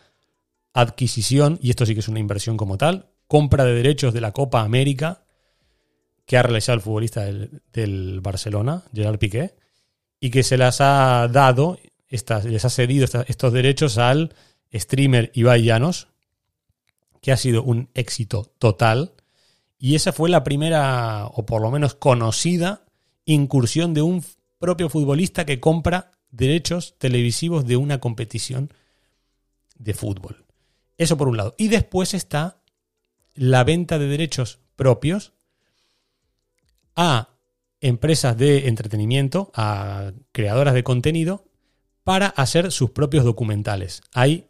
adquisición, 0.72 1.58
y 1.62 1.70
esto 1.70 1.86
sí 1.86 1.94
que 1.94 2.00
es 2.00 2.08
una 2.08 2.20
inversión 2.20 2.56
como 2.56 2.78
tal, 2.78 3.10
compra 3.26 3.64
de 3.64 3.74
derechos 3.74 4.14
de 4.14 4.20
la 4.20 4.32
Copa 4.32 4.62
América 4.62 5.24
que 6.28 6.36
ha 6.36 6.42
realizado 6.42 6.76
el 6.76 6.82
futbolista 6.82 7.24
del, 7.24 8.20
Barcelona, 8.20 8.84
Gerard 8.92 9.18
Piqué, 9.18 9.54
y 10.20 10.30
que 10.30 10.42
se 10.42 10.58
las 10.58 10.82
ha 10.82 11.26
dado, 11.28 11.78
estas, 12.08 12.44
les 12.44 12.66
ha 12.66 12.70
cedido 12.70 13.06
estos 13.26 13.52
derechos 13.52 13.96
al 13.96 14.34
streamer 14.72 15.32
Ibai 15.34 15.62
Llanos, 15.62 16.08
que 17.22 17.32
ha 17.32 17.38
sido 17.38 17.62
un 17.62 17.88
éxito 17.94 18.52
total. 18.58 19.14
Y 19.78 19.94
esa 19.94 20.12
fue 20.12 20.28
la 20.28 20.44
primera, 20.44 21.26
o 21.26 21.46
por 21.46 21.62
lo 21.62 21.70
menos 21.70 21.94
conocida, 21.94 22.84
incursión 23.24 23.94
de 23.94 24.02
un 24.02 24.22
propio 24.58 24.90
futbolista 24.90 25.46
que 25.46 25.60
compra 25.60 26.10
derechos 26.30 26.96
televisivos 26.98 27.66
de 27.66 27.76
una 27.76 28.00
competición 28.00 28.72
de 29.76 29.94
fútbol. 29.94 30.44
Eso 30.96 31.16
por 31.16 31.28
un 31.28 31.36
lado. 31.36 31.54
Y 31.58 31.68
después 31.68 32.14
está 32.14 32.62
la 33.34 33.64
venta 33.64 33.98
de 33.98 34.08
derechos 34.08 34.58
propios 34.76 35.32
a 36.96 37.30
empresas 37.80 38.36
de 38.36 38.66
entretenimiento, 38.66 39.52
a 39.54 40.12
creadoras 40.32 40.74
de 40.74 40.82
contenido, 40.82 41.44
para 42.02 42.26
hacer 42.26 42.72
sus 42.72 42.90
propios 42.90 43.24
documentales. 43.24 44.02
Hay 44.12 44.48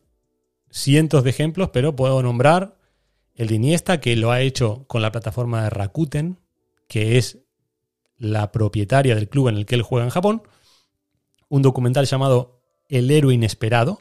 cientos 0.70 1.24
de 1.24 1.30
ejemplos, 1.30 1.70
pero 1.72 1.94
puedo 1.94 2.22
nombrar 2.22 2.78
el 3.34 3.48
de 3.48 4.00
que 4.00 4.16
lo 4.16 4.32
ha 4.32 4.40
hecho 4.40 4.84
con 4.86 5.02
la 5.02 5.12
plataforma 5.12 5.64
de 5.64 5.70
Rakuten, 5.70 6.38
que 6.86 7.18
es 7.18 7.38
la 8.16 8.50
propietaria 8.50 9.14
del 9.14 9.28
club 9.28 9.48
en 9.48 9.56
el 9.56 9.66
que 9.66 9.74
él 9.74 9.82
juega 9.82 10.04
en 10.04 10.10
Japón. 10.10 10.42
Un 11.48 11.62
documental 11.62 12.06
llamado 12.06 12.60
El 12.88 13.10
héroe 13.10 13.34
inesperado. 13.34 13.98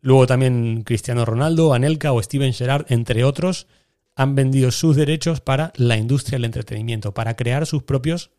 Luego 0.00 0.26
también 0.26 0.82
Cristiano 0.84 1.24
Ronaldo, 1.24 1.74
Anelka 1.74 2.12
o 2.12 2.22
Steven 2.22 2.52
Gerrard, 2.52 2.86
entre 2.90 3.24
otros, 3.24 3.66
han 4.14 4.34
vendido 4.34 4.70
sus 4.70 4.96
derechos 4.96 5.40
para 5.40 5.72
la 5.76 5.96
industria 5.96 6.36
del 6.36 6.46
entretenimiento, 6.46 7.12
para 7.12 7.36
crear 7.36 7.66
sus 7.66 7.82
propios, 7.82 8.30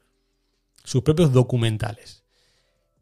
sus 0.83 1.03
propios 1.03 1.31
documentales. 1.33 2.23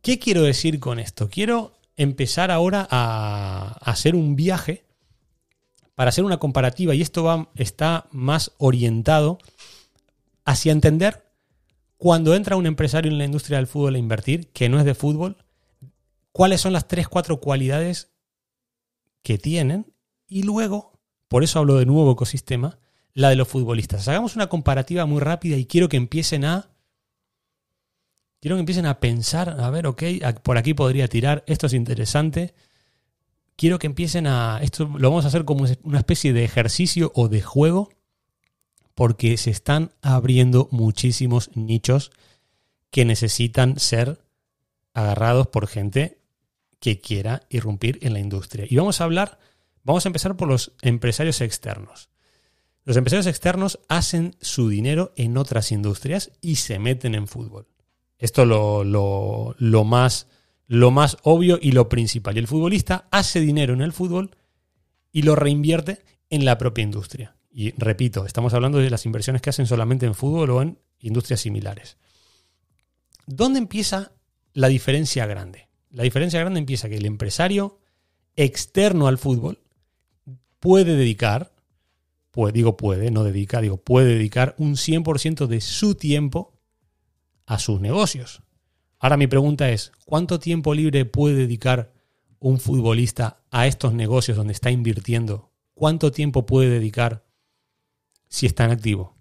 ¿Qué 0.01 0.19
quiero 0.19 0.43
decir 0.43 0.79
con 0.79 0.99
esto? 0.99 1.29
Quiero 1.29 1.79
empezar 1.95 2.51
ahora 2.51 2.87
a, 2.91 3.77
hacer 3.81 4.15
un 4.15 4.35
viaje 4.35 4.83
para 5.95 6.09
hacer 6.09 6.25
una 6.25 6.37
comparativa 6.37 6.93
y 6.93 7.01
esto 7.01 7.23
va, 7.23 7.49
está 7.55 8.07
más 8.11 8.51
orientado 8.57 9.39
hacia 10.43 10.73
entender 10.73 11.24
cuando 11.97 12.35
entra 12.35 12.55
un 12.55 12.65
empresario 12.65 13.11
en 13.11 13.17
la 13.17 13.25
industria 13.25 13.57
del 13.57 13.67
fútbol 13.67 13.95
a 13.95 13.99
invertir, 13.99 14.51
que 14.51 14.69
no 14.69 14.79
es 14.79 14.85
de 14.85 14.95
fútbol, 14.95 15.37
cuáles 16.31 16.61
son 16.61 16.73
las 16.73 16.87
tres, 16.87 17.07
cuatro 17.07 17.39
cualidades 17.39 18.11
que 19.23 19.37
tienen 19.37 19.93
y 20.27 20.43
luego 20.43 20.95
por 21.27 21.43
eso 21.43 21.59
hablo 21.59 21.75
de 21.75 21.85
nuevo 21.85 22.11
ecosistema, 22.11 22.79
la 23.13 23.29
de 23.29 23.35
los 23.35 23.47
futbolistas. 23.47 24.07
Hagamos 24.07 24.35
una 24.35 24.47
comparativa 24.47 25.05
muy 25.05 25.19
rápida 25.19 25.57
y 25.57 25.65
quiero 25.65 25.89
que 25.89 25.97
empiecen 25.97 26.45
a. 26.45 26.69
Quiero 28.41 28.57
que 28.57 28.61
empiecen 28.61 28.85
a 28.85 28.99
pensar, 28.99 29.59
a 29.59 29.69
ver, 29.71 29.87
ok, 29.87 30.03
por 30.43 30.57
aquí 30.57 30.73
podría 30.73 31.07
tirar, 31.07 31.43
esto 31.47 31.65
es 31.67 31.73
interesante. 31.73 32.53
Quiero 33.55 33.79
que 33.79 33.87
empiecen 33.87 34.27
a. 34.27 34.59
Esto 34.61 34.85
lo 34.97 35.09
vamos 35.09 35.25
a 35.25 35.29
hacer 35.29 35.45
como 35.45 35.65
una 35.83 35.97
especie 35.97 36.31
de 36.33 36.43
ejercicio 36.43 37.11
o 37.15 37.27
de 37.27 37.41
juego, 37.41 37.89
porque 38.95 39.37
se 39.37 39.51
están 39.51 39.91
abriendo 40.01 40.67
muchísimos 40.71 41.51
nichos 41.55 42.11
que 42.89 43.05
necesitan 43.05 43.79
ser 43.79 44.19
agarrados 44.93 45.47
por 45.47 45.67
gente 45.67 46.17
que 46.79 46.99
quiera 46.99 47.43
irrumpir 47.49 47.99
en 48.01 48.13
la 48.13 48.19
industria. 48.19 48.65
Y 48.69 48.75
vamos 48.75 48.99
a 48.99 49.03
hablar 49.03 49.39
Vamos 49.85 50.03
a 50.05 50.09
empezar 50.09 50.35
por 50.35 50.47
los 50.47 50.73
empresarios 50.81 51.41
externos. 51.41 52.09
Los 52.85 52.97
empresarios 52.97 53.27
externos 53.27 53.79
hacen 53.87 54.35
su 54.41 54.67
dinero 54.67 55.13
en 55.15 55.37
otras 55.37 55.71
industrias 55.71 56.31
y 56.41 56.55
se 56.55 56.79
meten 56.79 57.13
en 57.13 57.27
fútbol. 57.27 57.67
Esto 58.17 58.41
es 58.41 58.47
lo, 58.47 59.83
más, 59.83 60.27
lo 60.65 60.89
más 60.89 61.17
obvio 61.21 61.59
y 61.61 61.71
lo 61.71 61.87
principal. 61.87 62.35
Y 62.35 62.39
el 62.39 62.47
futbolista 62.47 63.07
hace 63.11 63.39
dinero 63.39 63.75
en 63.75 63.81
el 63.81 63.93
fútbol 63.93 64.31
y 65.11 65.21
lo 65.21 65.35
reinvierte 65.35 66.03
en 66.29 66.45
la 66.45 66.57
propia 66.57 66.83
industria. 66.83 67.35
Y 67.51 67.71
repito, 67.77 68.25
estamos 68.25 68.53
hablando 68.53 68.79
de 68.79 68.89
las 68.89 69.05
inversiones 69.05 69.41
que 69.41 69.49
hacen 69.49 69.67
solamente 69.67 70.05
en 70.05 70.15
fútbol 70.15 70.49
o 70.49 70.61
en 70.61 70.79
industrias 70.99 71.39
similares. 71.39 71.97
¿Dónde 73.27 73.59
empieza 73.59 74.11
la 74.53 74.67
diferencia 74.67 75.25
grande? 75.25 75.69
La 75.89 76.03
diferencia 76.03 76.39
grande 76.39 76.59
empieza 76.59 76.89
que 76.89 76.97
el 76.97 77.05
empresario 77.05 77.79
externo 78.35 79.07
al 79.07 79.17
fútbol 79.17 79.59
puede 80.59 80.95
dedicar, 80.95 81.53
pues 82.31 82.53
digo 82.53 82.75
puede, 82.75 83.11
no 83.11 83.23
dedica, 83.23 83.61
digo 83.61 83.77
puede 83.77 84.15
dedicar 84.15 84.55
un 84.57 84.75
100% 84.75 85.47
de 85.47 85.61
su 85.61 85.95
tiempo 85.95 86.59
a 87.45 87.59
sus 87.59 87.79
negocios. 87.79 88.43
Ahora 88.99 89.17
mi 89.17 89.27
pregunta 89.27 89.69
es, 89.69 89.91
¿cuánto 90.05 90.39
tiempo 90.39 90.73
libre 90.73 91.05
puede 91.05 91.35
dedicar 91.35 91.93
un 92.39 92.59
futbolista 92.59 93.43
a 93.51 93.67
estos 93.67 93.93
negocios 93.93 94.37
donde 94.37 94.53
está 94.53 94.71
invirtiendo? 94.71 95.51
¿Cuánto 95.75 96.11
tiempo 96.11 96.47
puede 96.47 96.69
dedicar 96.69 97.23
si 98.27 98.47
está 98.47 98.65
en 98.65 98.71
activo? 98.71 99.15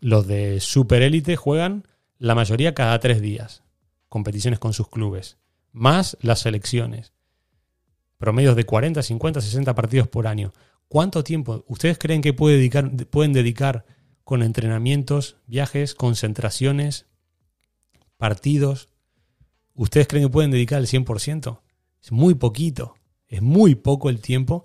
Los 0.00 0.26
de 0.26 0.58
superélite 0.58 1.36
juegan 1.36 1.86
la 2.18 2.34
mayoría 2.34 2.74
cada 2.74 2.98
tres 2.98 3.20
días, 3.20 3.62
competiciones 4.08 4.58
con 4.58 4.72
sus 4.72 4.88
clubes, 4.88 5.38
más 5.70 6.16
las 6.20 6.40
selecciones 6.40 7.12
promedios 8.18 8.56
de 8.56 8.64
40, 8.64 9.02
50, 9.02 9.40
60 9.40 9.74
partidos 9.74 10.08
por 10.08 10.26
año. 10.26 10.52
¿Cuánto 10.88 11.24
tiempo 11.24 11.64
ustedes 11.68 11.98
creen 11.98 12.20
que 12.20 12.34
puede 12.34 12.56
dedicar, 12.56 12.90
pueden 13.06 13.32
dedicar 13.32 13.86
con 14.24 14.42
entrenamientos, 14.42 15.36
viajes, 15.46 15.94
concentraciones, 15.94 17.06
partidos? 18.16 18.88
¿Ustedes 19.74 20.08
creen 20.08 20.26
que 20.26 20.32
pueden 20.32 20.50
dedicar 20.50 20.80
el 20.80 20.86
100%? 20.88 21.60
Es 22.02 22.12
muy 22.12 22.34
poquito. 22.34 22.96
Es 23.28 23.42
muy 23.42 23.74
poco 23.74 24.10
el 24.10 24.20
tiempo 24.20 24.62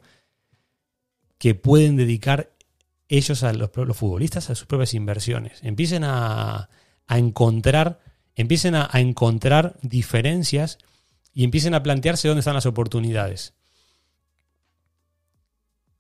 que 1.43 1.55
pueden 1.55 1.97
dedicar 1.97 2.55
ellos, 3.09 3.43
a 3.43 3.51
los, 3.51 3.69
futbolistas, 3.97 4.50
a 4.50 4.55
sus 4.55 4.65
propias 4.65 4.93
inversiones. 4.93 5.59
Empiecen 5.62 6.05
a, 6.05 6.69
encontrar, 7.09 8.00
empiecen 8.33 8.75
a, 8.75 8.89
encontrar 8.93 9.77
diferencias 9.81 10.77
y 11.33 11.43
empiecen 11.43 11.73
a 11.73 11.83
plantearse 11.83 12.29
dónde 12.29 12.39
están 12.39 12.53
las 12.53 12.65
oportunidades. 12.65 13.55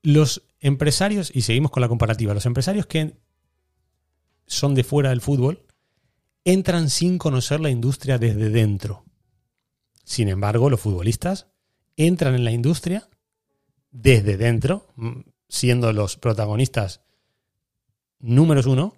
Los 0.01 0.43
empresarios, 0.61 1.29
y 1.35 1.41
seguimos 1.41 1.71
con 1.71 1.81
la 1.81 1.89
comparativa, 1.89 2.33
los 2.33 2.45
empresarios 2.45 2.85
que 2.85 3.17
son 4.47 4.75
de 4.75 4.85
fuera 4.85 5.09
del 5.09 5.19
fútbol 5.19 5.65
entran 6.45 6.89
sin 6.89 7.17
conocer 7.17 7.59
la 7.59 7.69
industria 7.69 8.17
desde 8.17 8.49
dentro. 8.49 9.03
Sin 10.05 10.29
embargo, 10.29 10.69
los 10.69 10.79
futbolistas 10.79 11.47
entran 11.97 12.33
en 12.33 12.45
la 12.45 12.51
industria 12.51 13.09
desde 13.91 14.37
dentro, 14.37 14.87
siendo 15.53 15.93
los 15.93 16.17
protagonistas 16.17 17.01
números 18.19 18.65
uno. 18.65 18.95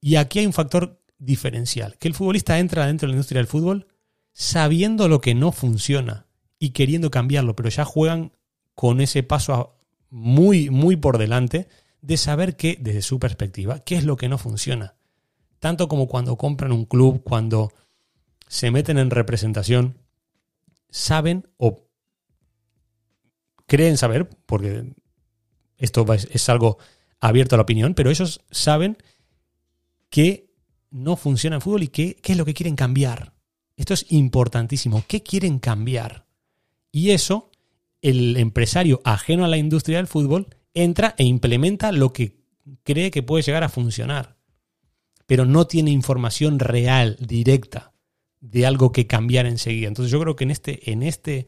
Y 0.00 0.16
aquí 0.16 0.40
hay 0.40 0.46
un 0.46 0.52
factor 0.52 1.00
diferencial, 1.16 1.96
que 1.96 2.08
el 2.08 2.14
futbolista 2.14 2.58
entra 2.58 2.86
dentro 2.86 3.06
de 3.06 3.12
la 3.12 3.16
industria 3.16 3.38
del 3.38 3.46
fútbol 3.46 3.86
sabiendo 4.32 5.06
lo 5.06 5.20
que 5.20 5.36
no 5.36 5.52
funciona 5.52 6.26
y 6.58 6.70
queriendo 6.70 7.12
cambiarlo, 7.12 7.54
pero 7.54 7.68
ya 7.68 7.84
juegan 7.84 8.32
con 8.74 9.00
ese 9.00 9.22
paso 9.22 9.76
muy, 10.10 10.70
muy 10.70 10.96
por 10.96 11.18
delante 11.18 11.68
de 12.02 12.16
saber 12.16 12.56
que, 12.56 12.76
desde 12.80 13.02
su 13.02 13.20
perspectiva, 13.20 13.78
qué 13.80 13.96
es 13.96 14.04
lo 14.04 14.16
que 14.16 14.28
no 14.28 14.38
funciona. 14.38 14.96
Tanto 15.60 15.86
como 15.86 16.08
cuando 16.08 16.36
compran 16.36 16.72
un 16.72 16.84
club, 16.84 17.22
cuando 17.22 17.72
se 18.48 18.72
meten 18.72 18.98
en 18.98 19.10
representación, 19.10 19.98
saben 20.90 21.46
o 21.58 21.84
creen 23.66 23.96
saber, 23.96 24.28
porque 24.46 24.94
esto 25.78 26.06
es 26.12 26.48
algo 26.48 26.78
abierto 27.20 27.54
a 27.54 27.58
la 27.58 27.62
opinión, 27.62 27.94
pero 27.94 28.10
ellos 28.10 28.40
saben 28.50 28.98
que 30.10 30.50
no 30.90 31.16
funciona 31.16 31.56
el 31.56 31.62
fútbol 31.62 31.84
y 31.84 31.88
qué 31.88 32.16
es 32.22 32.36
lo 32.36 32.44
que 32.44 32.54
quieren 32.54 32.76
cambiar. 32.76 33.32
Esto 33.76 33.94
es 33.94 34.06
importantísimo. 34.10 35.04
¿Qué 35.06 35.22
quieren 35.22 35.60
cambiar? 35.60 36.26
Y 36.90 37.10
eso, 37.10 37.50
el 38.02 38.36
empresario 38.36 39.00
ajeno 39.04 39.44
a 39.44 39.48
la 39.48 39.56
industria 39.56 39.98
del 39.98 40.08
fútbol 40.08 40.48
entra 40.74 41.14
e 41.16 41.24
implementa 41.24 41.92
lo 41.92 42.12
que 42.12 42.38
cree 42.82 43.10
que 43.10 43.22
puede 43.22 43.44
llegar 43.44 43.64
a 43.64 43.68
funcionar, 43.68 44.36
pero 45.26 45.44
no 45.44 45.66
tiene 45.66 45.90
información 45.90 46.58
real, 46.58 47.16
directa, 47.20 47.92
de 48.40 48.66
algo 48.66 48.92
que 48.92 49.06
cambiar 49.06 49.46
enseguida. 49.46 49.88
Entonces 49.88 50.10
yo 50.10 50.20
creo 50.20 50.36
que 50.36 50.44
en 50.44 50.50
este, 50.50 50.90
en 50.90 51.02
este, 51.02 51.46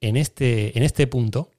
en 0.00 0.16
este, 0.16 0.76
en 0.76 0.84
este 0.84 1.06
punto, 1.06 1.50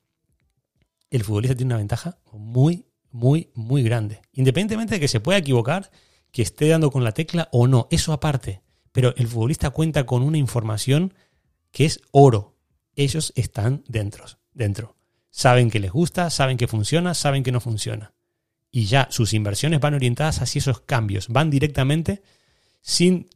el 1.10 1.24
futbolista 1.24 1.56
tiene 1.56 1.74
una 1.74 1.78
ventaja 1.78 2.18
muy, 2.32 2.86
muy, 3.12 3.50
muy 3.54 3.84
grande. 3.84 4.22
Independientemente 4.34 4.96
de 4.96 5.00
que 5.00 5.08
se 5.08 5.20
pueda 5.20 5.40
equivocar, 5.40 5.92
que 6.32 6.42
esté 6.42 6.68
dando 6.68 6.92
con 6.92 7.04
la 7.04 7.14
tecla 7.14 7.50
o 7.52 7.68
no, 7.68 7.88
eso 7.92 8.14
aparte. 8.14 8.62
Pero 8.92 9.14
el 9.18 9.28
futbolista 9.28 9.70
cuenta 9.70 10.06
con 10.06 10.24
una 10.24 10.38
información 10.38 11.14
que 11.72 11.86
es 11.86 12.02
oro. 12.12 12.56
Ellos 12.96 13.34
están 13.36 13.84
dentro, 13.88 14.26
dentro. 14.54 14.96
Saben 15.30 15.70
que 15.70 15.80
les 15.80 15.92
gusta, 15.92 16.30
saben 16.30 16.58
que 16.58 16.68
funciona, 16.68 17.14
saben 17.14 17.44
que 17.44 17.52
no 17.52 17.60
funciona. 17.60 18.14
Y 18.72 18.86
ya 18.86 19.08
sus 19.12 19.34
inversiones 19.34 19.80
van 19.80 19.94
orientadas 19.94 20.42
hacia 20.42 20.60
esos 20.60 20.82
cambios. 20.82 21.28
Van 21.30 21.50
directamente 21.50 22.22
sin 22.82 23.30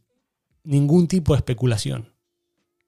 ningún 0.62 1.08
tipo 1.08 1.32
de 1.32 1.38
especulación. 1.38 2.12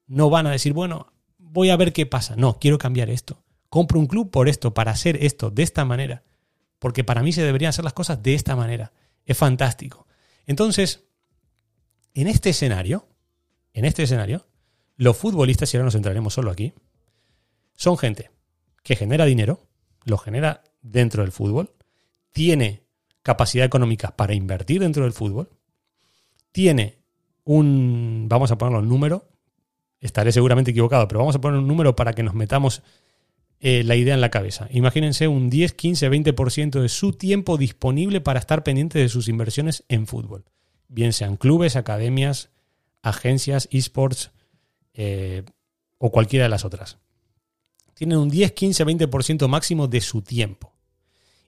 No 0.07 0.29
van 0.29 0.47
a 0.47 0.51
decir, 0.51 0.73
bueno, 0.73 1.13
voy 1.37 1.69
a 1.69 1.77
ver 1.77 1.93
qué 1.93 2.05
pasa. 2.05 2.35
No, 2.35 2.59
quiero 2.59 2.77
cambiar 2.77 3.09
esto 3.09 3.42
compro 3.73 3.99
un 3.99 4.05
club 4.05 4.29
por 4.29 4.49
esto, 4.49 4.75
para 4.75 4.91
hacer 4.91 5.17
esto, 5.25 5.49
de 5.49 5.63
esta 5.63 5.83
manera. 5.83 6.21
Porque 6.77 7.03
para 7.03 7.23
mí 7.23 7.31
se 7.33 7.41
deberían 7.41 7.69
hacer 7.69 7.83
las 7.83 7.93
cosas 7.93 8.21
de 8.21 8.35
esta 8.35 8.55
manera. 8.55 8.93
Es 9.25 9.35
fantástico. 9.35 10.05
Entonces, 10.45 11.05
en 12.13 12.27
este 12.27 12.51
escenario, 12.51 13.07
en 13.73 13.85
este 13.85 14.03
escenario, 14.03 14.45
los 14.95 15.17
futbolistas, 15.17 15.73
y 15.73 15.77
ahora 15.77 15.85
nos 15.85 15.95
centraremos 15.95 16.35
solo 16.35 16.51
aquí, 16.51 16.71
son 17.75 17.97
gente 17.97 18.29
que 18.83 18.95
genera 18.95 19.25
dinero, 19.25 19.65
lo 20.03 20.19
genera 20.19 20.61
dentro 20.83 21.23
del 21.23 21.31
fútbol, 21.31 21.73
tiene 22.31 22.83
capacidad 23.23 23.65
económica 23.65 24.15
para 24.15 24.35
invertir 24.35 24.81
dentro 24.81 25.01
del 25.01 25.13
fútbol, 25.13 25.49
tiene 26.51 26.99
un, 27.43 28.27
vamos 28.29 28.51
a 28.51 28.57
ponerlo 28.59 28.81
en 28.81 28.87
número, 28.87 29.29
estaré 29.99 30.31
seguramente 30.31 30.69
equivocado, 30.69 31.07
pero 31.07 31.21
vamos 31.21 31.35
a 31.35 31.41
poner 31.41 31.57
un 31.57 31.67
número 31.67 31.95
para 31.95 32.13
que 32.13 32.21
nos 32.21 32.35
metamos 32.35 32.83
eh, 33.65 33.85
la 33.85 33.95
idea 33.95 34.13
en 34.13 34.19
la 34.19 34.29
cabeza. 34.29 34.67
Imagínense 34.71 35.29
un 35.29 35.49
10, 35.49 35.71
15, 35.71 36.11
20% 36.11 36.81
de 36.81 36.89
su 36.89 37.13
tiempo 37.13 37.57
disponible 37.57 38.19
para 38.19 38.41
estar 38.41 38.61
pendiente 38.61 38.99
de 38.99 39.07
sus 39.07 39.29
inversiones 39.29 39.85
en 39.87 40.05
fútbol. 40.05 40.43
Bien 40.89 41.13
sean 41.13 41.37
clubes, 41.37 41.77
academias, 41.77 42.49
agencias, 43.03 43.69
esports 43.71 44.31
eh, 44.93 45.43
o 45.97 46.11
cualquiera 46.11 46.43
de 46.43 46.49
las 46.49 46.65
otras. 46.65 46.97
Tienen 47.93 48.17
un 48.17 48.29
10, 48.29 48.51
15, 48.51 48.85
20% 48.85 49.47
máximo 49.47 49.87
de 49.87 50.01
su 50.01 50.21
tiempo. 50.21 50.73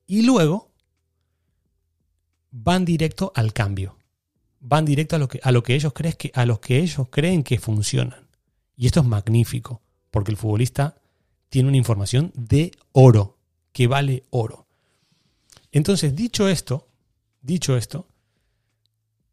Y 0.08 0.22
luego 0.22 0.72
van 2.50 2.86
directo 2.86 3.34
al 3.36 3.52
cambio. 3.52 3.98
Van 4.62 4.86
directo 4.86 5.18
a 5.18 5.20
lo 5.20 5.28
que, 5.28 5.42
a 5.44 5.52
lo 5.52 5.64
que 5.64 5.76
ellos 5.76 5.92
que, 5.92 6.32
a 6.34 6.46
los 6.46 6.60
que 6.60 6.80
ellos 6.80 7.10
creen 7.10 7.44
que 7.44 7.60
funcionan. 7.60 8.30
Y 8.78 8.86
esto 8.86 9.02
es 9.02 9.06
magnífico, 9.06 9.82
porque 10.12 10.32
el 10.32 10.38
futbolista 10.38 10.96
tiene 11.56 11.70
una 11.70 11.78
información 11.78 12.34
de 12.36 12.72
oro, 12.92 13.38
que 13.72 13.88
vale 13.88 14.24
oro. 14.30 14.68
Entonces, 15.72 16.14
dicho 16.14 16.50
esto, 16.50 16.90
dicho 17.42 17.78
esto, 17.78 18.10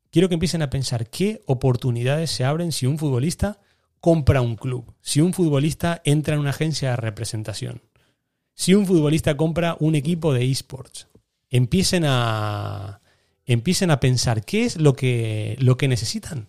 quiero 0.09 0.29
que 0.29 0.35
empiecen 0.35 0.63
a 0.63 0.71
pensar 0.71 1.11
qué 1.11 1.43
oportunidades 1.47 2.31
se 2.31 2.45
abren 2.45 2.71
si 2.71 2.87
un 2.87 2.97
futbolista 2.97 3.59
compra 3.99 4.41
un 4.41 4.55
club, 4.55 4.95
si 5.01 5.21
un 5.21 5.33
futbolista 5.33 6.01
entra 6.05 6.35
en 6.35 6.41
una 6.41 6.51
agencia 6.51 6.91
de 6.91 6.97
representación, 6.97 7.83
si 8.55 8.75
un 8.75 8.87
futbolista 8.87 9.37
compra 9.37 9.77
un 9.81 9.97
equipo 9.97 10.33
de 10.33 10.49
esports. 10.49 11.09
Empiecen 11.51 12.05
a, 12.07 13.01
empiecen 13.47 13.91
a 13.91 13.99
pensar 13.99 14.45
qué 14.45 14.65
es 14.65 14.77
lo 14.77 14.95
que, 14.95 15.57
lo 15.59 15.77
que 15.77 15.89
necesitan. 15.89 16.47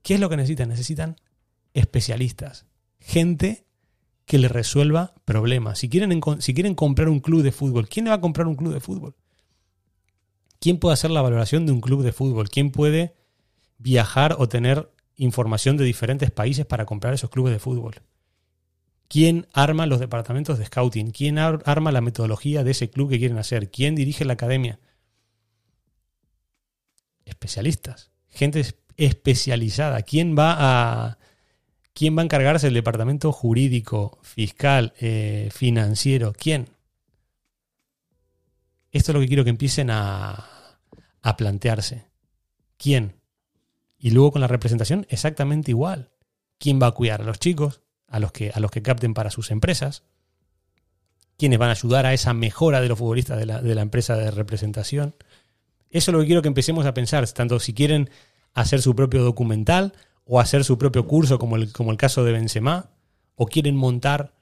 ¿Qué 0.00 0.14
es 0.14 0.20
lo 0.20 0.30
que 0.30 0.38
necesitan? 0.38 0.70
Necesitan 0.70 1.16
especialistas, 1.74 2.64
gente 3.00 3.66
que 4.30 4.38
le 4.38 4.46
resuelva 4.46 5.12
problemas. 5.24 5.80
Si 5.80 5.88
quieren, 5.88 6.20
si 6.38 6.54
quieren 6.54 6.76
comprar 6.76 7.08
un 7.08 7.18
club 7.18 7.42
de 7.42 7.50
fútbol, 7.50 7.88
¿quién 7.88 8.04
le 8.04 8.10
va 8.10 8.18
a 8.18 8.20
comprar 8.20 8.46
un 8.46 8.54
club 8.54 8.72
de 8.72 8.78
fútbol? 8.78 9.16
¿Quién 10.60 10.78
puede 10.78 10.92
hacer 10.92 11.10
la 11.10 11.20
valoración 11.20 11.66
de 11.66 11.72
un 11.72 11.80
club 11.80 12.04
de 12.04 12.12
fútbol? 12.12 12.48
¿Quién 12.48 12.70
puede 12.70 13.16
viajar 13.78 14.36
o 14.38 14.48
tener 14.48 14.88
información 15.16 15.76
de 15.76 15.84
diferentes 15.84 16.30
países 16.30 16.64
para 16.64 16.86
comprar 16.86 17.12
esos 17.12 17.28
clubes 17.28 17.52
de 17.52 17.58
fútbol? 17.58 18.02
¿Quién 19.08 19.48
arma 19.52 19.86
los 19.86 19.98
departamentos 19.98 20.60
de 20.60 20.66
scouting? 20.66 21.10
¿Quién 21.10 21.36
arma 21.36 21.90
la 21.90 22.00
metodología 22.00 22.62
de 22.62 22.70
ese 22.70 22.88
club 22.88 23.10
que 23.10 23.18
quieren 23.18 23.38
hacer? 23.38 23.68
¿Quién 23.68 23.96
dirige 23.96 24.24
la 24.24 24.34
academia? 24.34 24.78
Especialistas, 27.24 28.12
gente 28.28 28.64
especializada. 28.96 30.02
¿Quién 30.02 30.36
va 30.38 30.54
a, 30.56 31.18
¿Quién 31.92 32.16
va 32.16 32.22
a 32.22 32.24
encargarse 32.24 32.66
del 32.66 32.74
departamento 32.74 33.32
jurídico, 33.32 34.18
fiscal, 34.22 34.94
eh, 35.00 35.48
financiero? 35.52 36.32
¿Quién? 36.32 36.68
Esto 38.92 39.12
es 39.12 39.14
lo 39.14 39.20
que 39.20 39.28
quiero 39.28 39.44
que 39.44 39.50
empiecen 39.50 39.90
a, 39.90 40.46
a 41.22 41.36
plantearse. 41.36 42.06
¿Quién? 42.76 43.20
Y 43.98 44.10
luego 44.10 44.32
con 44.32 44.40
la 44.40 44.46
representación 44.46 45.06
exactamente 45.10 45.70
igual. 45.70 46.10
¿Quién 46.58 46.80
va 46.80 46.88
a 46.88 46.92
cuidar 46.92 47.22
a 47.22 47.24
los 47.24 47.38
chicos, 47.38 47.82
a 48.06 48.18
los 48.18 48.32
que, 48.32 48.50
a 48.50 48.60
los 48.60 48.70
que 48.70 48.82
capten 48.82 49.14
para 49.14 49.30
sus 49.30 49.50
empresas? 49.50 50.04
¿Quiénes 51.36 51.58
van 51.58 51.70
a 51.70 51.72
ayudar 51.72 52.06
a 52.06 52.12
esa 52.12 52.34
mejora 52.34 52.80
de 52.80 52.88
los 52.88 52.98
futbolistas 52.98 53.38
de 53.38 53.46
la, 53.46 53.62
de 53.62 53.74
la 53.74 53.82
empresa 53.82 54.16
de 54.16 54.30
representación? 54.30 55.14
Eso 55.90 56.10
es 56.10 56.14
lo 56.14 56.20
que 56.20 56.26
quiero 56.26 56.42
que 56.42 56.48
empecemos 56.48 56.86
a 56.86 56.94
pensar, 56.94 57.26
tanto 57.30 57.58
si 57.60 57.74
quieren 57.74 58.10
hacer 58.52 58.82
su 58.82 58.94
propio 58.94 59.22
documental 59.22 59.94
o 60.32 60.38
hacer 60.38 60.62
su 60.62 60.78
propio 60.78 61.08
curso, 61.08 61.40
como 61.40 61.56
el, 61.56 61.72
como 61.72 61.90
el 61.90 61.96
caso 61.96 62.22
de 62.22 62.30
Benzema, 62.30 62.90
o 63.34 63.46
quieren 63.46 63.74
montar 63.74 64.32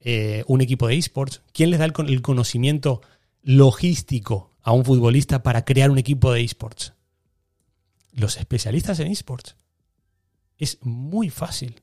eh, 0.00 0.44
un 0.46 0.60
equipo 0.60 0.86
de 0.86 0.98
esports. 0.98 1.40
¿Quién 1.54 1.70
les 1.70 1.78
da 1.78 1.86
el, 1.86 1.94
el 2.06 2.20
conocimiento 2.20 3.00
logístico 3.42 4.52
a 4.60 4.72
un 4.72 4.84
futbolista 4.84 5.42
para 5.42 5.64
crear 5.64 5.90
un 5.90 5.96
equipo 5.96 6.30
de 6.32 6.42
esports? 6.42 6.92
Los 8.12 8.36
especialistas 8.36 9.00
en 9.00 9.06
esports. 9.06 9.56
Es 10.58 10.78
muy 10.82 11.30
fácil. 11.30 11.80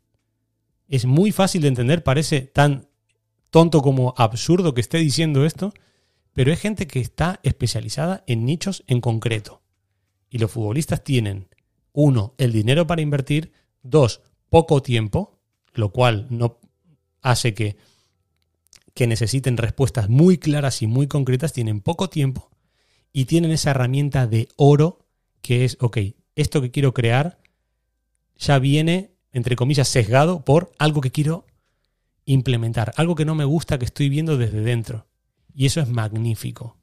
Es 0.88 1.05
muy 1.05 1.31
fácil 1.31 1.63
de 1.63 1.69
entender, 1.69 2.03
parece 2.03 2.41
tan 2.41 2.88
tonto 3.49 3.81
como 3.81 4.13
absurdo 4.15 4.75
que 4.75 4.81
esté 4.81 4.99
diciendo 4.99 5.43
esto, 5.43 5.73
pero 6.33 6.53
es 6.53 6.59
gente 6.59 6.85
que 6.85 6.99
está 6.99 7.39
especializada 7.41 8.23
en 8.27 8.45
nichos 8.45 8.83
en 8.85 9.01
concreto. 9.01 9.63
Y 10.29 10.38
los 10.38 10.51
futbolistas 10.51 11.03
tienen 11.03 11.47
uno, 11.93 12.36
el 12.38 12.52
dinero 12.52 12.88
para 12.88 13.02
invertir. 13.02 13.52
Dos, 13.82 14.21
poco 14.49 14.82
tiempo. 14.82 15.39
lo 15.73 15.91
cual 15.91 16.28
no 16.30 16.60
hace 17.21 17.54
que, 17.54 17.78
que 18.93 19.08
necesiten 19.08 19.56
respuestas 19.56 20.10
muy 20.10 20.38
claras 20.38 20.82
y 20.82 20.88
muy 20.88 21.08
concretas, 21.08 21.54
tienen 21.54 21.80
poco 21.80 22.10
tiempo 22.10 22.49
y 23.13 23.25
tienen 23.25 23.52
esa 23.52 23.71
herramienta 23.71 24.28
de 24.28 24.49
oro 24.56 25.06
que 25.41 25.65
es, 25.65 25.78
ok, 25.80 25.97
esto 26.36 26.62
que 26.62 26.71
quiero 26.71 26.93
crear 26.93 27.39
ya 28.38 28.60
viene, 28.60 29.12
entre 29.32 29.56
comillas, 29.56 29.88
sesgado 29.88 30.43
por 30.43 30.71
algo 30.80 31.02
que 31.02 31.12
quiero 31.12 31.45
implementar, 32.25 32.93
algo 32.95 33.15
que 33.15 33.25
no 33.25 33.36
me 33.36 33.45
gusta, 33.45 33.78
que 33.80 33.86
estoy 33.86 34.10
viendo 34.10 34.38
desde 34.38 34.62
dentro. 34.62 35.08
Y 35.54 35.65
eso 35.65 35.82
es 35.82 35.89
magnífico. 35.89 36.78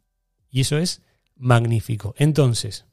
Y 0.51 0.61
eso 0.61 0.77
es 0.79 1.03
magnífico. 1.37 2.15
Entonces, 2.19 2.85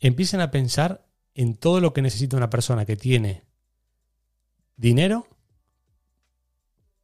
empiecen 0.00 0.40
a 0.40 0.50
pensar 0.50 1.06
en 1.34 1.54
todo 1.54 1.80
lo 1.80 1.92
que 1.92 2.02
necesita 2.02 2.36
una 2.36 2.50
persona 2.50 2.84
que 2.84 2.96
tiene 2.96 3.44
dinero, 4.76 5.26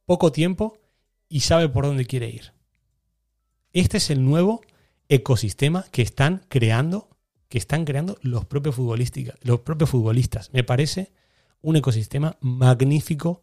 poco 0.05 0.31
tiempo 0.31 0.77
y 1.29 1.41
sabe 1.41 1.69
por 1.69 1.85
dónde 1.85 2.05
quiere 2.05 2.29
ir. 2.29 2.53
Este 3.73 3.97
es 3.97 4.09
el 4.09 4.23
nuevo 4.23 4.61
ecosistema 5.09 5.85
que 5.91 6.01
están 6.01 6.45
creando, 6.49 7.09
que 7.49 7.57
están 7.57 7.85
creando 7.85 8.17
los 8.21 8.45
propios 8.45 8.75
los 9.41 9.59
propios 9.61 9.89
futbolistas. 9.89 10.51
Me 10.53 10.63
parece 10.63 11.11
un 11.61 11.75
ecosistema 11.75 12.37
magnífico, 12.41 13.41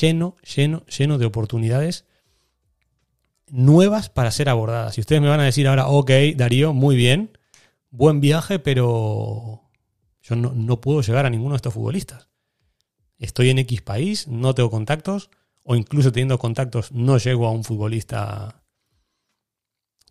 lleno, 0.00 0.36
lleno, 0.56 0.84
lleno 0.86 1.18
de 1.18 1.26
oportunidades 1.26 2.04
nuevas 3.48 4.08
para 4.10 4.30
ser 4.30 4.48
abordadas. 4.48 4.96
Y 4.98 5.00
ustedes 5.00 5.22
me 5.22 5.28
van 5.28 5.40
a 5.40 5.44
decir 5.44 5.66
ahora, 5.66 5.88
ok, 5.88 6.10
Darío, 6.36 6.72
muy 6.72 6.96
bien, 6.96 7.36
buen 7.94 8.20
viaje, 8.20 8.58
pero 8.58 9.70
yo 10.22 10.36
no, 10.36 10.52
no 10.52 10.80
puedo 10.80 11.00
llegar 11.00 11.26
a 11.26 11.30
ninguno 11.30 11.52
de 11.52 11.56
estos 11.56 11.74
futbolistas. 11.74 12.28
Estoy 13.18 13.50
en 13.50 13.58
X 13.60 13.82
país, 13.82 14.28
no 14.28 14.54
tengo 14.54 14.70
contactos, 14.70 15.30
o 15.62 15.76
incluso 15.76 16.12
teniendo 16.12 16.38
contactos 16.38 16.92
no 16.92 17.18
llego 17.18 17.46
a 17.46 17.52
un 17.52 17.64
futbolista 17.64 18.62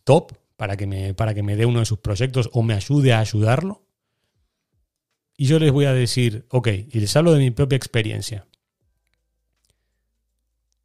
top 0.03 0.33
para 0.55 0.77
que 0.77 0.87
me, 0.87 1.13
para 1.13 1.33
que 1.33 1.43
me 1.43 1.55
dé 1.55 1.65
uno 1.65 1.79
de 1.79 1.85
sus 1.85 1.99
proyectos 1.99 2.49
o 2.53 2.63
me 2.63 2.73
ayude 2.73 3.13
a 3.13 3.19
ayudarlo. 3.19 3.85
Y 5.35 5.45
yo 5.45 5.59
les 5.59 5.71
voy 5.71 5.85
a 5.85 5.93
decir, 5.93 6.45
ok, 6.49 6.67
y 6.67 6.99
les 6.99 7.15
hablo 7.15 7.33
de 7.33 7.39
mi 7.39 7.51
propia 7.51 7.75
experiencia. 7.75 8.47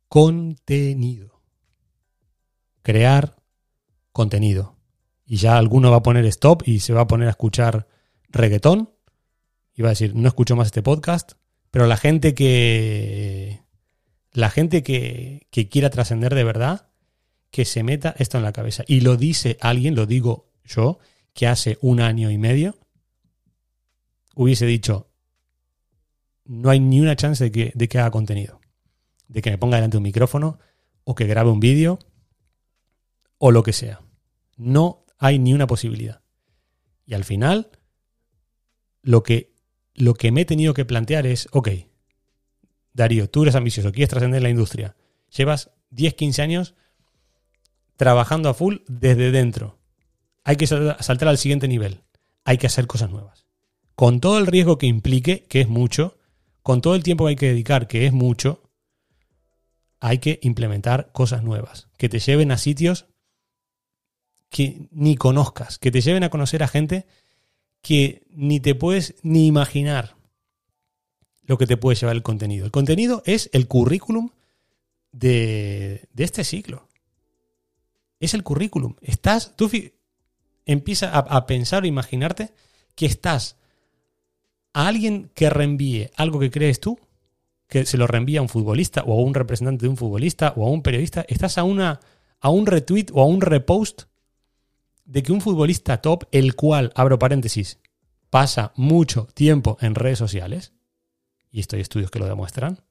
Contenido. 0.08 1.42
Crear 2.82 3.36
contenido. 4.10 4.77
Y 5.30 5.36
ya 5.36 5.58
alguno 5.58 5.90
va 5.90 5.98
a 5.98 6.02
poner 6.02 6.24
stop 6.24 6.62
y 6.66 6.80
se 6.80 6.94
va 6.94 7.02
a 7.02 7.06
poner 7.06 7.28
a 7.28 7.32
escuchar 7.32 7.86
reggaetón. 8.30 8.90
Y 9.74 9.82
va 9.82 9.88
a 9.88 9.90
decir, 9.90 10.14
no 10.14 10.26
escucho 10.26 10.56
más 10.56 10.68
este 10.68 10.82
podcast. 10.82 11.32
Pero 11.70 11.86
la 11.86 11.98
gente 11.98 12.34
que. 12.34 13.62
La 14.32 14.48
gente 14.48 14.82
que, 14.82 15.46
que 15.50 15.68
quiera 15.68 15.90
trascender 15.90 16.34
de 16.34 16.44
verdad, 16.44 16.88
que 17.50 17.66
se 17.66 17.82
meta 17.82 18.14
esto 18.18 18.38
en 18.38 18.44
la 18.44 18.52
cabeza. 18.52 18.84
Y 18.86 19.00
lo 19.00 19.16
dice 19.16 19.58
alguien, 19.60 19.94
lo 19.94 20.06
digo 20.06 20.50
yo, 20.64 20.98
que 21.34 21.46
hace 21.46 21.76
un 21.82 22.00
año 22.00 22.30
y 22.30 22.38
medio 22.38 22.74
hubiese 24.34 24.66
dicho, 24.66 25.10
no 26.44 26.70
hay 26.70 26.80
ni 26.80 27.00
una 27.00 27.16
chance 27.16 27.44
de 27.44 27.52
que, 27.52 27.72
de 27.74 27.88
que 27.88 27.98
haga 27.98 28.10
contenido. 28.10 28.60
De 29.26 29.42
que 29.42 29.50
me 29.50 29.58
ponga 29.58 29.76
delante 29.76 29.98
un 29.98 30.04
micrófono 30.04 30.58
o 31.04 31.14
que 31.14 31.26
grabe 31.26 31.50
un 31.50 31.60
vídeo 31.60 31.98
o 33.36 33.50
lo 33.50 33.62
que 33.62 33.72
sea. 33.72 34.00
No 34.56 35.04
hay 35.18 35.38
ni 35.38 35.52
una 35.52 35.66
posibilidad. 35.66 36.22
Y 37.06 37.14
al 37.14 37.24
final, 37.24 37.70
lo 39.02 39.22
que, 39.22 39.52
lo 39.94 40.14
que 40.14 40.32
me 40.32 40.42
he 40.42 40.44
tenido 40.44 40.74
que 40.74 40.84
plantear 40.84 41.26
es, 41.26 41.48
ok, 41.52 41.68
Darío, 42.92 43.28
tú 43.28 43.42
eres 43.42 43.54
ambicioso, 43.54 43.92
quieres 43.92 44.10
trascender 44.10 44.42
la 44.42 44.50
industria. 44.50 44.96
Llevas 45.36 45.70
10, 45.90 46.14
15 46.14 46.42
años 46.42 46.74
trabajando 47.96 48.48
a 48.48 48.54
full 48.54 48.76
desde 48.86 49.30
dentro. 49.30 49.78
Hay 50.44 50.56
que 50.56 50.66
saltar 50.66 51.28
al 51.28 51.38
siguiente 51.38 51.68
nivel. 51.68 52.02
Hay 52.44 52.58
que 52.58 52.66
hacer 52.66 52.86
cosas 52.86 53.10
nuevas. 53.10 53.46
Con 53.94 54.20
todo 54.20 54.38
el 54.38 54.46
riesgo 54.46 54.78
que 54.78 54.86
implique, 54.86 55.44
que 55.44 55.60
es 55.60 55.68
mucho, 55.68 56.18
con 56.62 56.80
todo 56.80 56.94
el 56.94 57.02
tiempo 57.02 57.24
que 57.24 57.30
hay 57.30 57.36
que 57.36 57.48
dedicar, 57.48 57.88
que 57.88 58.06
es 58.06 58.12
mucho, 58.12 58.70
hay 60.00 60.18
que 60.18 60.38
implementar 60.42 61.10
cosas 61.12 61.42
nuevas, 61.42 61.88
que 61.96 62.08
te 62.08 62.20
lleven 62.20 62.52
a 62.52 62.58
sitios 62.58 63.06
que 64.48 64.88
ni 64.90 65.16
conozcas, 65.16 65.78
que 65.78 65.90
te 65.90 66.00
lleven 66.00 66.24
a 66.24 66.30
conocer 66.30 66.62
a 66.62 66.68
gente 66.68 67.06
que 67.82 68.22
ni 68.30 68.60
te 68.60 68.74
puedes 68.74 69.16
ni 69.22 69.46
imaginar 69.46 70.16
lo 71.42 71.58
que 71.58 71.66
te 71.66 71.76
puede 71.76 71.96
llevar 71.96 72.16
el 72.16 72.22
contenido. 72.22 72.64
El 72.64 72.72
contenido 72.72 73.22
es 73.24 73.50
el 73.52 73.68
currículum 73.68 74.30
de, 75.12 76.08
de 76.12 76.24
este 76.24 76.44
ciclo 76.44 76.88
es 78.20 78.34
el 78.34 78.42
currículum. 78.42 78.94
Estás, 79.00 79.54
tú 79.56 79.70
empieza 80.66 81.10
a, 81.10 81.46
pensar 81.46 81.84
o 81.84 81.86
imaginarte 81.86 82.52
que 82.94 83.06
estás 83.06 83.56
a 84.72 84.88
alguien 84.88 85.30
que 85.34 85.50
reenvíe 85.50 86.10
algo 86.16 86.38
que 86.38 86.50
crees 86.50 86.80
tú, 86.80 86.98
que 87.68 87.84
se 87.86 87.98
lo 87.98 88.06
reenvía 88.06 88.40
a 88.40 88.42
un 88.42 88.48
futbolista 88.48 89.02
o 89.04 89.12
a 89.18 89.22
un 89.22 89.34
representante 89.34 89.84
de 89.84 89.90
un 89.90 89.96
futbolista 89.96 90.52
o 90.56 90.66
a 90.66 90.70
un 90.70 90.82
periodista, 90.82 91.24
estás 91.28 91.58
a, 91.58 91.64
una, 91.64 92.00
a 92.40 92.50
un 92.50 92.66
retweet 92.66 93.06
o 93.12 93.22
a 93.22 93.26
un 93.26 93.40
repost 93.40 94.04
de 95.08 95.22
que 95.22 95.32
un 95.32 95.40
futbolista 95.40 96.02
top, 96.02 96.24
el 96.32 96.54
cual, 96.54 96.92
abro 96.94 97.18
paréntesis, 97.18 97.80
pasa 98.28 98.72
mucho 98.76 99.26
tiempo 99.32 99.78
en 99.80 99.94
redes 99.94 100.18
sociales, 100.18 100.74
y 101.50 101.60
esto 101.60 101.76
hay 101.76 101.82
estudios 101.82 102.10
que 102.10 102.18
lo 102.18 102.26
demuestran, 102.26 102.84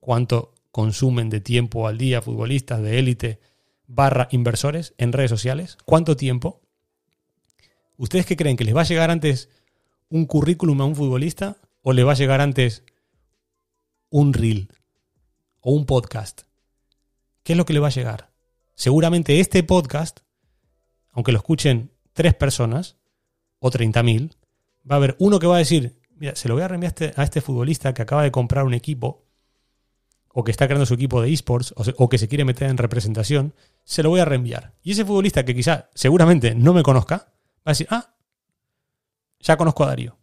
cuánto 0.00 0.52
consumen 0.72 1.30
de 1.30 1.40
tiempo 1.40 1.86
al 1.86 1.96
día 1.96 2.20
futbolistas 2.20 2.82
de 2.82 2.98
élite 2.98 3.40
barra 3.86 4.26
inversores 4.32 4.94
en 4.98 5.12
redes 5.12 5.30
sociales. 5.30 5.78
¿Cuánto 5.84 6.16
tiempo? 6.16 6.60
¿Ustedes 7.98 8.26
qué 8.26 8.36
creen? 8.36 8.56
¿Que 8.56 8.64
les 8.64 8.74
va 8.74 8.80
a 8.80 8.84
llegar 8.84 9.12
antes 9.12 9.48
un 10.08 10.26
currículum 10.26 10.80
a 10.80 10.86
un 10.86 10.96
futbolista 10.96 11.58
o 11.82 11.92
le 11.92 12.02
va 12.02 12.12
a 12.12 12.16
llegar 12.16 12.40
antes 12.40 12.82
un 14.10 14.32
reel 14.32 14.72
o 15.60 15.70
un 15.70 15.86
podcast? 15.86 16.42
¿Qué 17.44 17.52
es 17.52 17.56
lo 17.56 17.64
que 17.64 17.74
le 17.74 17.80
va 17.80 17.86
a 17.86 17.92
llegar? 17.92 18.32
Seguramente 18.74 19.38
este 19.38 19.62
podcast, 19.62 20.23
aunque 21.14 21.32
lo 21.32 21.38
escuchen 21.38 21.92
tres 22.12 22.34
personas 22.34 22.96
o 23.60 23.70
30.000, 23.70 24.36
va 24.90 24.96
a 24.96 24.98
haber 24.98 25.16
uno 25.18 25.38
que 25.38 25.46
va 25.46 25.56
a 25.56 25.60
decir, 25.60 25.98
mira, 26.16 26.34
se 26.36 26.48
lo 26.48 26.54
voy 26.54 26.64
a 26.64 26.68
reenviar 26.68 26.90
a 26.90 26.94
este, 26.94 27.20
a 27.20 27.24
este 27.24 27.40
futbolista 27.40 27.94
que 27.94 28.02
acaba 28.02 28.22
de 28.22 28.32
comprar 28.32 28.64
un 28.64 28.74
equipo 28.74 29.24
o 30.28 30.42
que 30.42 30.50
está 30.50 30.66
creando 30.66 30.84
su 30.84 30.94
equipo 30.94 31.22
de 31.22 31.32
esports 31.32 31.72
o, 31.76 32.08
que 32.08 32.18
se 32.18 32.26
quiere 32.26 32.44
meter 32.44 32.68
en 32.68 32.76
representación, 32.76 33.54
se 33.84 34.02
lo 34.02 34.10
voy 34.10 34.20
a 34.20 34.24
reenviar. 34.24 34.74
Y 34.82 34.90
ese 34.90 35.04
futbolista 35.04 35.44
que 35.44 35.54
quizá 35.54 35.88
seguramente 35.94 36.56
no 36.56 36.74
me 36.74 36.82
conozca, 36.82 37.16
va 37.16 37.66
a 37.66 37.70
decir, 37.70 37.86
ah, 37.90 38.16
ya 39.38 39.56
conozco 39.56 39.84
a 39.84 39.88
Darío. 39.88 40.18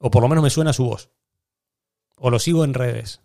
O 0.00 0.10
por 0.10 0.22
lo 0.22 0.28
menos 0.28 0.42
me 0.42 0.50
suena 0.50 0.72
su 0.72 0.84
voz. 0.84 1.10
O 2.16 2.30
lo 2.30 2.40
sigo 2.40 2.64
en 2.64 2.74
redes. 2.74 3.20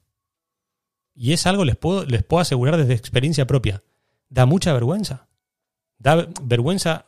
Y 1.15 1.34
es 1.34 1.47
algo, 1.47 1.65
les 1.65 1.76
puedo, 1.76 2.06
les 2.06 2.24
puedo 2.24 2.41
asegurar 2.41 2.78
desde 2.78 2.93
experiencia 2.93 3.47
propia. 3.47 3.84
Da 4.30 4.45
mucha 4.45 4.74
vergüenza. 4.74 5.30
Da 6.01 6.27
vergüenza 6.41 7.05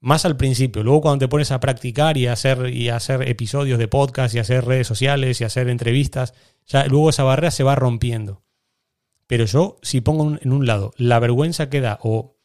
más 0.00 0.24
al 0.26 0.36
principio. 0.36 0.82
Luego 0.82 1.00
cuando 1.00 1.24
te 1.24 1.28
pones 1.28 1.50
a 1.50 1.60
practicar 1.60 2.16
y 2.18 2.26
hacer, 2.26 2.68
y 2.72 2.90
hacer 2.90 3.28
episodios 3.28 3.78
de 3.78 3.88
podcast 3.88 4.34
y 4.34 4.38
hacer 4.38 4.64
redes 4.64 4.86
sociales 4.86 5.40
y 5.40 5.44
hacer 5.44 5.68
entrevistas, 5.68 6.34
ya 6.66 6.86
luego 6.86 7.10
esa 7.10 7.24
barrera 7.24 7.50
se 7.50 7.64
va 7.64 7.74
rompiendo. 7.74 8.42
Pero 9.26 9.46
yo, 9.46 9.78
si 9.82 10.00
pongo 10.02 10.36
en 10.40 10.52
un 10.52 10.66
lado 10.66 10.92
la 10.96 11.18
vergüenza 11.18 11.70
que 11.70 11.80
da 11.80 11.98
o 12.02 12.36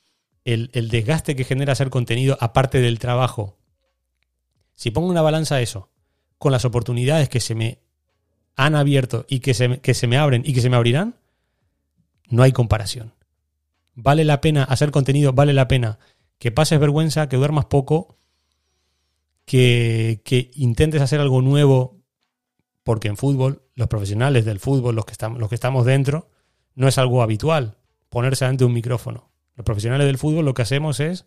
el, 0.46 0.70
desgaste 0.72 1.36
que 1.36 1.44
genera 1.44 1.74
hacer 1.74 1.90
contenido 1.90 2.38
aparte 2.40 2.80
del 2.80 2.98
trabajo, 2.98 3.58
si 4.74 4.90
pongo 4.90 5.10
una 5.10 5.22
balanza 5.22 5.56
a 5.56 5.62
eso 5.62 5.92
con 6.38 6.52
las 6.52 6.66
oportunidades 6.66 7.30
que 7.30 7.42
se 7.42 7.56
me 7.56 7.80
han 8.56 8.76
abierto 8.76 9.26
y 9.28 9.42
que 9.42 9.54
se, 9.54 9.80
que 9.82 9.94
se 9.94 10.08
me 10.08 10.18
abren 10.18 10.44
y 10.46 10.54
que 10.54 10.62
se 10.62 10.70
me 10.70 10.78
abrirán, 10.78 11.16
no 12.30 12.42
hay 12.42 12.54
comparación. 12.54 13.14
Vale 14.04 14.26
la 14.26 14.42
pena 14.42 14.64
hacer 14.64 14.92
contenido, 14.92 15.34
vale 15.34 15.54
la 15.54 15.68
pena 15.68 16.00
que 16.40 16.52
pases 16.52 16.80
vergüenza, 16.80 17.30
que 17.30 17.38
duermas 17.38 17.66
poco, 17.66 18.18
que, 19.46 20.22
que 20.26 20.50
intentes 20.56 21.02
hacer 21.02 21.20
algo 21.20 21.42
nuevo 21.42 22.02
porque 22.84 23.10
en 23.10 23.18
fútbol, 23.18 23.64
los 23.76 23.88
profesionales 23.88 24.46
del 24.46 24.60
fútbol, 24.60 24.96
los 24.96 25.06
que, 25.06 25.12
estamos, 25.12 25.40
los 25.40 25.50
que 25.50 25.56
estamos 25.56 25.86
dentro, 25.86 26.30
no 26.74 26.88
es 26.88 26.98
algo 26.98 27.22
habitual 27.22 27.78
ponerse 28.10 28.46
ante 28.46 28.66
un 28.66 28.74
micrófono. 28.74 29.32
Los 29.56 29.66
profesionales 29.66 30.08
del 30.08 30.18
fútbol 30.18 30.46
lo 30.46 30.54
que 30.54 30.64
hacemos 30.64 31.00
es 31.00 31.26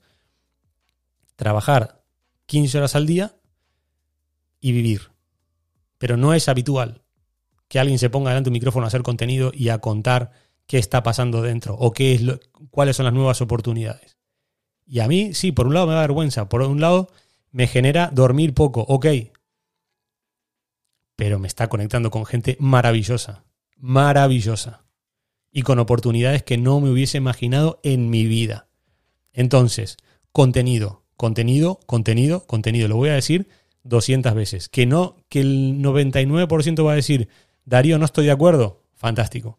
trabajar 1.36 2.02
15 2.46 2.78
horas 2.78 2.96
al 2.96 3.06
día 3.06 3.36
y 4.60 4.72
vivir. 4.72 5.12
Pero 5.98 6.16
no 6.16 6.34
es 6.34 6.48
habitual 6.48 7.02
que 7.68 7.78
alguien 7.78 7.98
se 7.98 8.10
ponga 8.10 8.30
delante 8.30 8.46
de 8.46 8.50
un 8.50 8.54
micrófono 8.54 8.86
a 8.86 8.88
hacer 8.88 9.02
contenido 9.02 9.52
y 9.54 9.68
a 9.68 9.78
contar 9.78 10.32
qué 10.66 10.78
está 10.78 11.02
pasando 11.02 11.42
dentro 11.42 11.74
o 11.74 11.92
qué 11.92 12.14
es 12.14 12.22
lo, 12.22 12.40
cuáles 12.70 12.96
son 12.96 13.04
las 13.04 13.14
nuevas 13.14 13.40
oportunidades. 13.40 14.16
Y 14.86 15.00
a 15.00 15.08
mí, 15.08 15.34
sí, 15.34 15.52
por 15.52 15.66
un 15.66 15.74
lado 15.74 15.86
me 15.86 15.94
da 15.94 16.00
vergüenza, 16.00 16.48
por 16.48 16.62
un 16.62 16.80
lado 16.80 17.08
me 17.50 17.66
genera 17.66 18.10
dormir 18.12 18.54
poco, 18.54 18.82
ok, 18.82 19.06
pero 21.16 21.38
me 21.38 21.48
está 21.48 21.68
conectando 21.68 22.10
con 22.10 22.26
gente 22.26 22.56
maravillosa, 22.58 23.44
maravillosa, 23.76 24.84
y 25.50 25.62
con 25.62 25.78
oportunidades 25.78 26.42
que 26.42 26.58
no 26.58 26.80
me 26.80 26.90
hubiese 26.90 27.16
imaginado 27.16 27.78
en 27.84 28.10
mi 28.10 28.26
vida. 28.26 28.66
Entonces, 29.32 29.96
contenido, 30.32 31.04
contenido, 31.16 31.78
contenido, 31.86 32.44
contenido. 32.46 32.88
Lo 32.88 32.96
voy 32.96 33.10
a 33.10 33.14
decir 33.14 33.48
200 33.84 34.34
veces. 34.34 34.68
Que 34.68 34.84
no, 34.84 35.16
que 35.28 35.40
el 35.40 35.80
99% 35.80 36.84
va 36.84 36.92
a 36.92 36.96
decir, 36.96 37.28
Darío, 37.64 37.98
no 37.98 38.04
estoy 38.04 38.26
de 38.26 38.32
acuerdo. 38.32 38.82
Fantástico. 38.94 39.58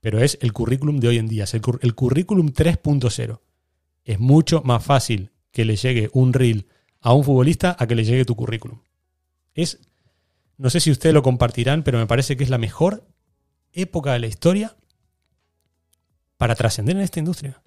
Pero 0.00 0.20
es 0.20 0.38
el 0.40 0.52
currículum 0.52 0.98
de 0.98 1.08
hoy 1.08 1.18
en 1.18 1.28
día, 1.28 1.44
es 1.44 1.54
el, 1.54 1.62
el 1.80 1.94
currículum 1.94 2.48
3.0. 2.48 3.40
Es 4.04 4.20
mucho 4.20 4.62
más 4.62 4.84
fácil 4.84 5.30
que 5.50 5.64
le 5.64 5.76
llegue 5.76 6.10
un 6.12 6.32
reel 6.32 6.66
a 7.00 7.12
un 7.12 7.24
futbolista 7.24 7.76
a 7.78 7.86
que 7.86 7.94
le 7.94 8.04
llegue 8.04 8.24
tu 8.24 8.36
currículum. 8.36 8.80
Es, 9.54 9.78
no 10.58 10.70
sé 10.70 10.80
si 10.80 10.90
ustedes 10.90 11.14
lo 11.14 11.22
compartirán, 11.22 11.82
pero 11.82 11.98
me 11.98 12.06
parece 12.06 12.36
que 12.36 12.44
es 12.44 12.50
la 12.50 12.58
mejor 12.58 13.06
época 13.72 14.12
de 14.12 14.18
la 14.20 14.26
historia 14.26 14.76
para 16.36 16.54
trascender 16.54 16.96
en 16.96 17.02
esta 17.02 17.18
industria. 17.18 17.62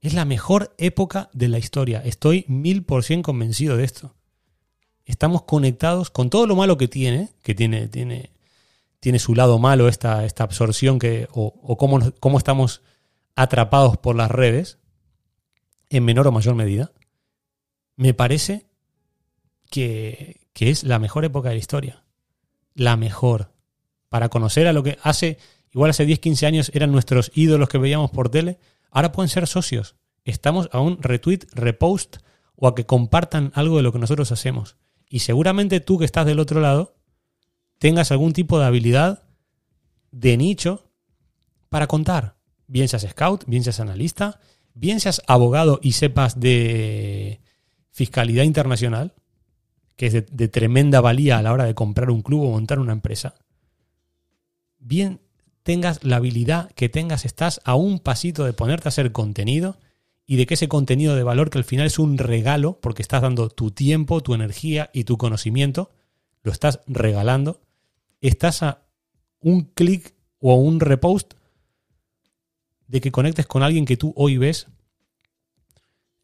Es 0.00 0.14
la 0.14 0.24
mejor 0.24 0.74
época 0.78 1.30
de 1.32 1.48
la 1.48 1.58
historia. 1.58 2.02
Estoy 2.04 2.44
mil 2.48 2.84
por 2.84 3.04
cien 3.04 3.22
convencido 3.22 3.76
de 3.76 3.84
esto. 3.84 4.14
Estamos 5.04 5.42
conectados 5.42 6.10
con 6.10 6.28
todo 6.28 6.46
lo 6.46 6.56
malo 6.56 6.76
que 6.76 6.88
tiene, 6.88 7.30
que 7.42 7.54
tiene, 7.54 7.88
tiene, 7.88 8.30
tiene 9.02 9.18
su 9.18 9.34
lado 9.34 9.58
malo 9.58 9.88
esta, 9.88 10.24
esta 10.24 10.44
absorción 10.44 11.00
que, 11.00 11.26
o, 11.32 11.76
cómo, 11.76 11.98
cómo 12.20 12.38
estamos 12.38 12.82
atrapados 13.34 13.96
por 13.98 14.14
las 14.14 14.30
redes, 14.30 14.78
en 15.90 16.04
menor 16.04 16.28
o 16.28 16.32
mayor 16.32 16.54
medida. 16.54 16.92
Me 17.96 18.14
parece 18.14 18.66
que, 19.70 20.46
que 20.52 20.70
es 20.70 20.84
la 20.84 21.00
mejor 21.00 21.24
época 21.24 21.48
de 21.48 21.56
la 21.56 21.58
historia. 21.58 22.04
La 22.74 22.96
mejor. 22.96 23.50
Para 24.08 24.28
conocer 24.28 24.68
a 24.68 24.72
lo 24.72 24.84
que 24.84 24.98
hace, 25.02 25.36
igual 25.72 25.90
hace 25.90 26.06
10, 26.06 26.20
15 26.20 26.46
años 26.46 26.70
eran 26.72 26.92
nuestros 26.92 27.32
ídolos 27.34 27.68
que 27.68 27.78
veíamos 27.78 28.12
por 28.12 28.28
tele 28.28 28.60
Ahora 28.92 29.10
pueden 29.10 29.30
ser 29.30 29.48
socios. 29.48 29.96
Estamos 30.24 30.68
a 30.70 30.78
un 30.78 31.02
retweet, 31.02 31.40
repost 31.54 32.18
o 32.54 32.68
a 32.68 32.74
que 32.76 32.86
compartan 32.86 33.50
algo 33.54 33.78
de 33.78 33.82
lo 33.82 33.90
que 33.90 33.98
nosotros 33.98 34.30
hacemos. 34.30 34.76
Y 35.08 35.20
seguramente 35.20 35.80
tú 35.80 35.98
que 35.98 36.04
estás 36.04 36.26
del 36.26 36.38
otro 36.38 36.60
lado 36.60 36.94
tengas 37.82 38.12
algún 38.12 38.32
tipo 38.32 38.60
de 38.60 38.66
habilidad 38.66 39.24
de 40.12 40.36
nicho 40.36 40.84
para 41.68 41.88
contar. 41.88 42.36
Bien 42.68 42.86
seas 42.86 43.04
scout, 43.10 43.42
bien 43.48 43.64
seas 43.64 43.80
analista, 43.80 44.38
bien 44.72 45.00
seas 45.00 45.20
abogado 45.26 45.80
y 45.82 45.90
sepas 45.90 46.38
de 46.38 47.40
fiscalidad 47.90 48.44
internacional, 48.44 49.14
que 49.96 50.06
es 50.06 50.12
de, 50.12 50.46
tremenda 50.46 51.00
valía 51.00 51.38
a 51.38 51.42
la 51.42 51.52
hora 51.52 51.64
de 51.64 51.74
comprar 51.74 52.10
un 52.10 52.22
club 52.22 52.44
o 52.44 52.50
montar 52.52 52.78
una 52.78 52.92
empresa. 52.92 53.34
Bien 54.78 55.20
tengas 55.64 56.04
la 56.04 56.18
habilidad 56.18 56.70
que 56.76 56.88
tengas, 56.88 57.24
estás 57.24 57.60
a 57.64 57.74
un 57.74 57.98
pasito 57.98 58.44
de 58.44 58.52
ponerte 58.52 58.86
a 58.86 58.90
hacer 58.90 59.10
contenido 59.10 59.76
y 60.24 60.36
de 60.36 60.46
que 60.46 60.54
ese 60.54 60.68
contenido 60.68 61.16
de 61.16 61.24
valor, 61.24 61.50
que 61.50 61.58
al 61.58 61.64
final 61.64 61.88
es 61.88 61.98
un 61.98 62.16
regalo, 62.16 62.78
porque 62.80 63.02
estás 63.02 63.22
dando 63.22 63.48
tu 63.48 63.72
tiempo, 63.72 64.20
tu 64.20 64.34
energía 64.34 64.88
y 64.94 65.02
tu 65.02 65.18
conocimiento, 65.18 65.90
lo 66.44 66.52
estás 66.52 66.78
regalando, 66.86 67.60
estás 68.28 68.62
a 68.62 68.86
un 69.40 69.64
clic 69.74 70.14
o 70.38 70.54
un 70.54 70.80
repost 70.80 71.34
de 72.86 73.00
que 73.00 73.12
conectes 73.12 73.46
con 73.46 73.62
alguien 73.62 73.84
que 73.84 73.96
tú 73.96 74.12
hoy 74.16 74.38
ves 74.38 74.68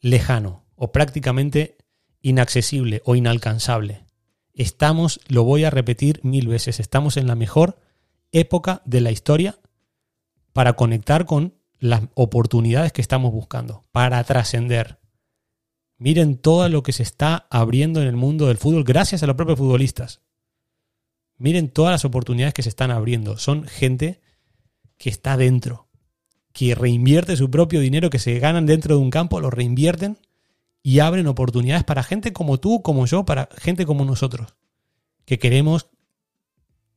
lejano 0.01 0.65
o 0.77 0.93
prácticamente 0.93 1.77
inaccesible 2.21 3.03
o 3.05 3.17
inalcanzable. 3.17 4.05
Estamos, 4.55 5.21
lo 5.29 5.45
voy 5.45 5.65
a 5.65 5.71
repetir 5.71 6.21
mil 6.23 6.49
veces, 6.49 6.81
estamos 6.81 7.17
en 7.17 7.27
la 7.27 7.35
mejor 7.35 7.81
época 8.33 8.83
de 8.85 9.01
la 9.01 9.11
historia 9.11 9.59
para 10.53 10.75
conectar 10.75 11.27
con 11.27 11.55
las 11.79 12.03
oportunidades 12.15 12.93
que 12.93 13.01
estamos 13.01 13.33
buscando, 13.33 13.87
para 13.93 14.23
trascender. 14.25 14.99
Miren 15.97 16.37
todo 16.37 16.69
lo 16.69 16.83
que 16.83 16.93
se 16.93 17.03
está 17.03 17.47
abriendo 17.51 18.03
en 18.03 18.09
el 18.09 18.17
mundo 18.17 18.47
del 18.47 18.57
fútbol 18.57 18.85
gracias 18.85 19.23
a 19.23 19.27
los 19.27 19.37
propios 19.37 19.59
futbolistas. 19.59 20.21
Miren 21.39 21.69
todas 21.69 21.93
las 21.93 22.05
oportunidades 22.05 22.53
que 22.53 22.63
se 22.63 22.69
están 22.69 22.91
abriendo. 22.91 23.39
Son 23.39 23.65
gente 23.65 24.21
que 24.97 25.09
está 25.09 25.37
dentro, 25.37 25.89
que 26.53 26.75
reinvierte 26.75 27.37
su 27.37 27.51
propio 27.51 27.81
dinero 27.81 28.11
que 28.11 28.19
se 28.19 28.39
ganan 28.39 28.67
dentro 28.67 28.97
de 28.97 29.03
un 29.03 29.11
campo, 29.11 29.41
lo 29.41 29.51
reinvierten 29.51 30.19
y 30.83 30.99
abren 30.99 31.29
oportunidades 31.29 31.85
para 31.85 32.03
gente 32.03 32.33
como 32.33 32.59
tú, 32.59 32.83
como 32.83 33.07
yo, 33.07 33.25
para 33.25 33.49
gente 33.57 33.87
como 33.87 34.05
nosotros, 34.05 34.57
que 35.25 35.39
queremos 35.39 35.89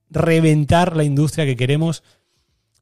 reventar 0.09 0.95
la 0.95 1.03
industria 1.03 1.45
que 1.45 1.55
queremos 1.55 2.03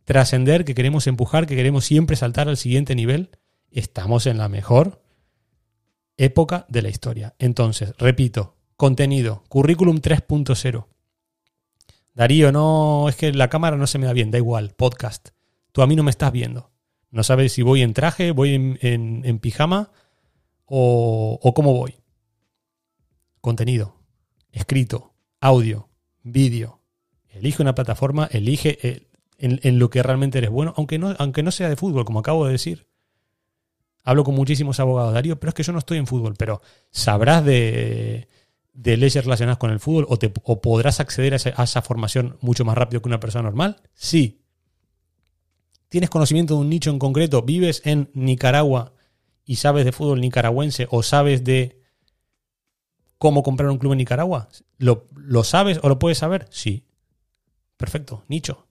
trascender, 0.06 0.66
que 0.66 0.74
queremos 0.74 1.06
empujar, 1.08 1.46
que 1.46 1.56
queremos 1.56 1.86
siempre 1.86 2.16
saltar 2.16 2.50
al 2.50 2.58
siguiente 2.58 2.96
nivel, 2.96 3.30
estamos 3.72 4.26
en 4.26 4.38
la 4.38 4.50
mejor 4.50 5.04
época 6.18 6.66
de 6.70 6.82
la 6.82 6.90
historia. 6.90 7.36
Entonces, 7.40 7.94
repito, 7.98 8.56
contenido, 8.76 9.44
currículum 9.50 9.98
3.0. 9.98 10.88
Darío, 12.14 12.52
no, 12.52 13.08
es 13.10 13.16
que 13.16 13.32
la 13.32 13.50
cámara 13.50 13.78
no 13.78 13.88
se 13.88 13.98
me 13.98 14.06
da 14.06 14.14
bien, 14.14 14.32
da 14.32 14.38
igual, 14.38 14.74
podcast. 14.76 15.30
Tú 15.72 15.82
a 15.82 15.88
mí 15.88 15.96
no 15.96 16.04
me 16.04 16.12
estás 16.12 16.32
viendo. 16.32 16.72
No 17.12 17.24
sabes 17.24 17.54
si 17.54 17.62
voy 17.62 17.82
en 17.82 17.94
traje, 17.94 18.32
voy 18.32 18.54
en, 18.54 19.40
pijama 19.40 19.92
o, 20.66 21.40
o 21.42 21.54
cómo 21.54 21.74
voy. 21.74 21.96
Contenido, 23.42 23.96
escrito, 24.52 25.14
audio, 25.40 25.90
vídeo, 26.24 26.80
Elige 27.32 27.62
una 27.62 27.76
plataforma, 27.76 28.28
elige 28.32 28.78
eh, 28.82 29.08
en, 29.38 29.80
lo 29.80 29.90
que 29.90 30.04
realmente 30.04 30.40
eres 30.40 30.50
bueno, 30.50 30.74
aunque 30.76 30.98
no, 30.98 31.16
aunque 31.18 31.44
no 31.44 31.52
sea 31.52 31.70
de 31.70 31.76
fútbol, 31.76 32.06
como 32.06 32.20
acabo 32.20 32.46
de 32.46 32.52
decir. 32.52 32.88
Hablo 34.04 34.24
con 34.24 34.36
muchísimos 34.36 34.80
abogados, 34.80 35.14
Darío, 35.14 35.40
pero 35.40 35.50
es 35.50 35.54
que 35.54 35.64
yo 35.64 35.72
no 35.72 35.80
estoy 35.80 35.98
en 35.98 36.08
fútbol, 36.08 36.36
pero 36.38 36.62
sabrás 36.90 37.46
de, 37.46 38.28
leyes 38.84 39.24
relacionadas 39.24 39.58
con 39.58 39.72
el 39.72 39.80
fútbol 39.80 40.06
o, 40.10 40.18
te, 40.18 40.30
podrás 40.30 41.00
acceder 41.00 41.34
a 41.34 41.36
esa, 41.38 41.54
a 41.56 41.64
esa 41.64 41.82
formación 41.82 42.38
mucho 42.42 42.66
más 42.66 42.78
rápido 42.78 43.02
que 43.02 43.10
una 43.10 43.20
persona 43.20 43.44
normal. 43.44 43.82
Sí. 43.94 44.42
¿Tienes 45.90 46.10
conocimiento 46.10 46.56
de 46.56 46.62
un 46.62 46.70
nicho 46.70 46.90
en 46.90 47.00
concreto? 47.00 47.42
¿Vives 47.42 47.82
en 47.86 48.10
Nicaragua 48.14 48.94
y 49.46 49.56
sabes 49.56 49.86
de 49.86 49.92
fútbol 49.92 50.22
nicaragüense 50.22 50.88
o 50.92 51.02
sabes 51.02 51.44
de 51.44 51.82
cómo 53.18 53.44
comprar 53.44 53.70
un 53.70 53.80
club 53.80 53.94
en 53.94 53.98
Nicaragua? 53.98 54.50
¿Lo, 54.78 55.08
¿Lo, 55.16 55.44
sabes 55.44 55.80
o 55.82 55.90
lo 55.90 56.00
puedes 56.00 56.20
saber? 56.20 56.48
Sí. 56.52 56.86
Perfecto, 57.76 58.24
nicho. 58.28 58.68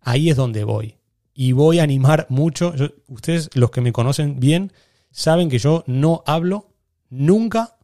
Ahí 0.00 0.30
es 0.30 0.36
donde 0.36 0.64
voy. 0.64 0.98
Y 1.34 1.52
voy 1.52 1.78
a 1.78 1.82
animar 1.82 2.26
mucho. 2.28 2.72
ustedes, 3.08 3.50
los 3.54 3.70
que 3.70 3.80
me 3.80 3.92
conocen 3.92 4.40
bien, 4.40 4.72
saben 5.10 5.48
que 5.48 5.58
yo 5.58 5.84
no 5.86 6.22
hablo 6.26 6.72
nunca, 7.10 7.76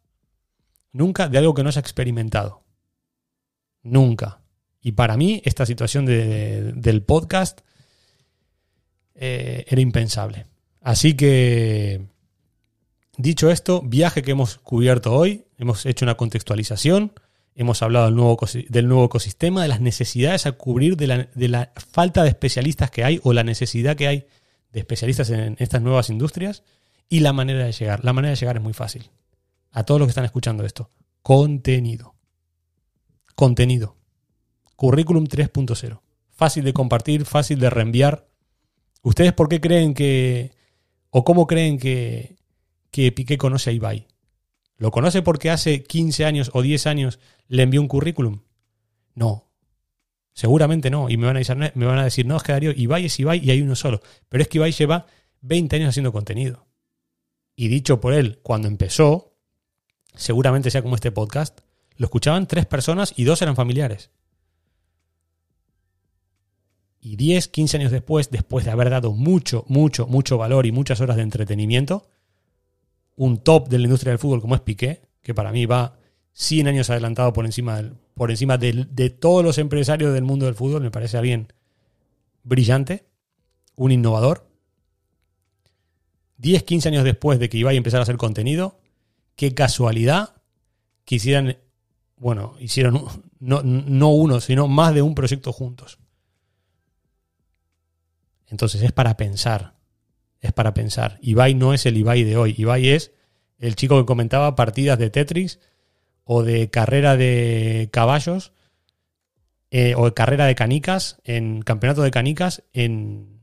nunca 0.93 1.29
de 1.29 1.39
algo 1.39 1.55
que 1.55 1.65
no 1.65 1.73
se 1.73 1.79
ha 1.79 1.83
experimentado. 1.83 2.63
Nunca. 3.83 4.41
Y 4.81 4.93
para 4.93 5.17
mí, 5.17 5.43
esta 5.45 5.67
situación 5.67 6.07
del 6.07 7.03
podcast 7.03 7.61
eh, 9.15 9.65
era 9.69 9.81
impensable. 9.81 10.47
Así 10.81 11.15
que, 11.15 12.07
dicho 13.17 13.51
esto, 13.51 13.83
viaje 13.83 14.23
que 14.23 14.31
hemos 14.31 14.59
cubierto 14.59 15.13
hoy, 15.15 15.45
hemos 15.59 15.85
hecho 15.85 16.05
una 16.05 16.17
contextualización 16.17 17.13
Hemos 17.61 17.83
hablado 17.83 18.07
del 18.07 18.15
nuevo, 18.89 19.05
ecosistema, 19.05 19.63
de 19.63 19.69
las 19.69 19.81
necesidades 19.81 20.47
a 20.47 20.53
cubrir, 20.53 20.97
de 20.97 21.07
la, 21.07 21.29
de 21.35 21.49
la, 21.49 21.73
falta 21.75 22.23
de 22.23 22.29
especialistas 22.29 22.91
que 22.91 23.05
hay 23.05 23.21
o 23.23 23.33
la 23.33 23.45
necesidad 23.45 23.97
que 23.97 24.07
hay 24.07 24.27
de 24.73 24.81
especialistas 24.81 25.29
en 25.31 25.57
estas 25.59 25.83
nuevas 25.83 26.11
industrias 26.11 26.63
y 27.09 27.21
la 27.21 27.33
manera 27.33 27.65
de 27.65 27.73
llegar. 27.73 28.05
La 28.05 28.13
manera 28.13 28.31
de 28.31 28.37
llegar 28.37 28.57
es 28.57 28.63
muy 28.63 28.73
fácil. 28.73 29.11
A 29.73 29.85
todos 29.85 30.01
los 30.01 30.07
que 30.07 30.11
están 30.11 30.25
escuchando 30.25 30.65
esto. 30.65 30.91
Contenido. 31.23 32.15
Contenido. 33.35 33.97
Currículum 34.77 35.25
3.0. 35.27 36.01
Fácil 36.31 36.65
de 36.65 36.73
compartir, 36.73 37.25
fácil 37.25 37.61
de 37.61 37.71
reenviar. 37.71 38.29
¿Ustedes 39.03 39.33
por 39.33 39.49
qué 39.49 39.61
creen 39.61 39.95
que, 39.95 40.53
o 41.11 41.25
cómo 41.25 41.47
creen 41.47 41.79
que, 41.79 42.37
que 42.91 43.13
Piqué 43.13 43.39
conoce 43.39 43.71
a 43.71 43.73
Ibai? 43.73 44.09
¿Lo 44.77 44.91
conoce 44.91 45.23
porque 45.23 45.51
hace 45.51 45.83
15 45.83 46.25
años 46.25 46.51
o 46.55 46.63
10 46.63 46.87
años 46.87 47.21
le 47.49 47.63
envió 47.63 47.81
un 47.81 47.89
currículum? 47.89 48.41
No. 49.15 49.53
Seguramente 50.33 50.91
no. 50.91 51.11
Y 51.11 51.19
me 51.19 51.27
van 51.27 51.37
a 51.37 51.41
decir, 51.41 51.57
me 51.57 51.87
van 51.87 51.99
a 51.99 52.05
decir 52.05 52.25
no, 52.25 52.37
es 52.37 52.43
que 52.43 52.53
Darío, 52.53 52.73
Ibai 52.73 53.05
es 53.05 53.21
Ibai 53.21 53.45
y 53.45 53.51
hay 53.51 53.61
uno 53.61 53.77
solo. 53.77 54.01
Pero 54.29 54.43
es 54.43 54.49
que 54.49 54.59
Ibai 54.59 54.73
lleva 54.73 55.07
20 55.43 55.77
años 55.77 55.91
haciendo 55.91 56.13
contenido. 56.13 56.67
Y 57.55 57.69
dicho 57.69 58.01
por 58.01 58.15
él, 58.15 58.39
cuando 58.43 58.69
empezó, 58.69 59.30
seguramente 60.21 60.71
sea 60.71 60.83
como 60.83 60.95
este 60.95 61.11
podcast, 61.11 61.61
lo 61.97 62.05
escuchaban 62.05 62.47
tres 62.47 62.67
personas 62.67 63.15
y 63.17 63.25
dos 63.25 63.41
eran 63.43 63.57
familiares. 63.57 64.11
Y 67.01 67.17
10, 67.17 67.49
15 67.49 67.79
años 67.79 67.91
después, 67.91 68.31
después 68.31 68.67
de 68.67 68.71
haber 68.71 68.91
dado 68.91 69.13
mucho, 69.13 69.65
mucho, 69.69 70.07
mucho 70.07 70.37
valor 70.37 70.67
y 70.67 70.73
muchas 70.73 71.01
horas 71.01 71.17
de 71.17 71.23
entretenimiento, 71.23 72.11
un 73.17 73.39
top 73.39 73.69
de 73.69 73.79
la 73.79 73.85
industria 73.85 74.11
del 74.11 74.19
fútbol 74.19 74.43
como 74.43 74.55
es 74.55 74.61
Piqué, 74.61 75.01
que 75.23 75.35
para 75.35 75.53
mí 75.53 75.65
va 75.65 75.99
100 76.35 76.69
años 76.69 76.91
adelantado 76.91 77.33
por 77.33 77.47
encima, 77.47 77.83
por 78.15 78.31
encima 78.31 78.59
de 78.59 79.11
todos 79.11 79.43
los 79.43 79.57
empresarios 79.57 80.13
del 80.13 80.25
mundo 80.25 80.45
del 80.45 80.55
fútbol. 80.55 80.83
Me 80.83 80.91
parece 80.91 81.17
alguien 81.17 81.53
brillante, 82.43 83.07
un 83.75 83.93
innovador. 83.93 84.47
10, 86.37 86.63
15 86.63 86.89
años 86.89 87.05
después 87.05 87.39
de 87.39 87.49
que 87.49 87.59
iba 87.59 87.71
a 87.71 87.75
empezar 87.75 88.01
a 88.01 88.03
hacer 88.03 88.17
contenido, 88.17 88.81
qué 89.41 89.55
casualidad 89.55 90.35
que 91.07 91.15
hicieran, 91.15 91.57
bueno, 92.19 92.57
hicieron 92.61 93.07
no, 93.39 93.63
no 93.63 94.09
uno, 94.11 94.39
sino 94.39 94.69
más 94.69 94.93
de 94.93 95.01
un 95.01 95.15
proyecto 95.15 95.51
juntos. 95.51 95.99
Entonces 98.49 98.83
es 98.83 98.93
para 98.93 99.17
pensar, 99.17 99.79
es 100.43 100.53
para 100.53 100.75
pensar. 100.75 101.19
Ibai 101.23 101.55
no 101.55 101.73
es 101.73 101.87
el 101.87 101.97
Ibai 101.97 102.23
de 102.23 102.37
hoy, 102.37 102.55
Ibai 102.59 102.91
es 102.91 103.13
el 103.59 103.77
chico 103.77 103.99
que 103.99 104.05
comentaba 104.05 104.55
partidas 104.57 104.99
de 104.99 105.09
Tetris 105.09 105.59
o 106.25 106.43
de 106.43 106.69
carrera 106.69 107.17
de 107.17 107.89
caballos 107.91 108.53
eh, 109.71 109.95
o 109.97 110.05
de 110.05 110.13
carrera 110.13 110.45
de 110.45 110.55
canicas 110.55 111.19
en 111.25 111.63
campeonato 111.63 112.03
de 112.03 112.11
canicas 112.11 112.63
en, 112.75 113.41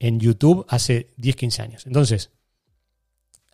en 0.00 0.18
YouTube 0.18 0.66
hace 0.68 1.14
10-15 1.18 1.60
años. 1.60 1.86
Entonces, 1.86 2.32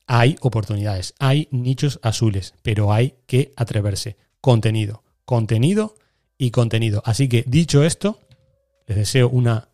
hay 0.07 0.37
oportunidades, 0.41 1.15
hay 1.19 1.49
nichos 1.51 1.99
azules, 2.03 2.55
pero 2.63 2.93
hay 2.93 3.15
que 3.27 3.53
atreverse. 3.57 4.17
Contenido, 4.41 5.03
contenido 5.25 5.97
y 6.39 6.51
contenido. 6.51 7.03
Así 7.05 7.29
que 7.29 7.45
dicho 7.47 7.83
esto, 7.83 8.21
les 8.87 8.97
deseo 8.97 9.29
una 9.29 9.69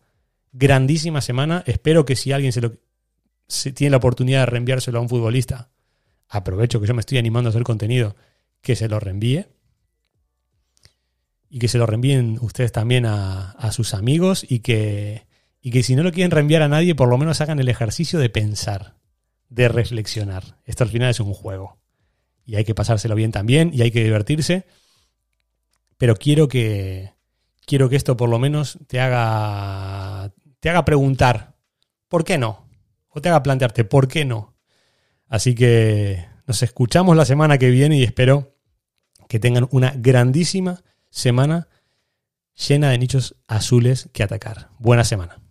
grandísima 0.51 1.21
semana. 1.21 1.63
Espero 1.67 2.05
que 2.05 2.15
si 2.15 2.31
alguien 2.31 2.51
se 2.51 2.61
lo 2.61 2.73
tiene 3.75 3.91
la 3.91 3.97
oportunidad 3.97 4.41
de 4.41 4.45
reenviárselo 4.47 4.97
a 4.97 5.01
un 5.01 5.09
futbolista, 5.09 5.69
aprovecho 6.27 6.81
que 6.81 6.87
yo 6.87 6.95
me 6.95 7.01
estoy 7.01 7.19
animando 7.19 7.49
a 7.49 7.51
hacer 7.51 7.63
contenido, 7.63 8.15
que 8.61 8.75
se 8.75 8.87
lo 8.89 8.99
reenvíe. 8.99 9.45
Y 11.49 11.59
que 11.59 11.67
se 11.67 11.77
lo 11.77 11.85
reenvíen 11.85 12.39
ustedes 12.41 12.71
también 12.71 13.05
a, 13.05 13.71
sus 13.71 13.93
amigos 13.93 14.43
y 14.49 14.59
que, 14.59 15.27
y 15.61 15.69
que 15.69 15.83
si 15.83 15.95
no 15.95 16.01
lo 16.01 16.11
quieren 16.11 16.31
reenviar 16.31 16.63
a 16.63 16.67
nadie, 16.67 16.95
por 16.95 17.09
lo 17.09 17.19
menos 17.19 17.41
hagan 17.41 17.59
el 17.59 17.69
ejercicio 17.69 18.17
de 18.17 18.31
pensar, 18.31 18.95
de 19.53 19.67
reflexionar. 19.67 20.57
Esto 20.65 20.83
al 20.83 20.89
final 20.89 21.09
es 21.09 21.19
un 21.19 21.33
juego. 21.33 21.77
Y 22.45 22.55
hay 22.55 22.65
que 22.65 22.75
pasárselo 22.75 23.15
bien 23.15 23.31
también 23.31 23.71
y 23.73 23.81
hay 23.81 23.91
que 23.91 24.03
divertirse. 24.03 24.65
Pero 25.97 26.15
quiero 26.15 26.47
que, 26.47 27.13
quiero 27.65 27.87
que 27.87 27.95
esto 27.95 28.17
por 28.17 28.29
lo 28.29 28.39
menos 28.39 28.79
te 28.87 28.99
haga, 28.99 30.33
te 30.59 30.69
haga 30.69 30.83
preguntar, 30.85 31.55
¿por 32.07 32.23
qué 32.23 32.37
no? 32.37 32.67
O 33.09 33.21
te 33.21 33.29
haga 33.29 33.43
plantearte, 33.43 33.85
¿por 33.85 34.07
qué 34.07 34.25
no? 34.25 34.55
Así 35.27 35.53
que 35.53 36.25
nos 36.47 36.63
escuchamos 36.63 37.15
la 37.15 37.25
semana 37.25 37.57
que 37.57 37.69
viene 37.69 37.97
y 37.97 38.03
espero 38.03 38.57
que 39.29 39.39
tengan 39.39 39.67
una 39.71 39.93
grandísima 39.95 40.83
semana 41.09 41.67
llena 42.55 42.89
de 42.89 42.97
nichos 42.97 43.35
azules 43.47 44.09
que 44.13 44.23
atacar. 44.23 44.69
Buena 44.79 45.03
semana. 45.03 45.42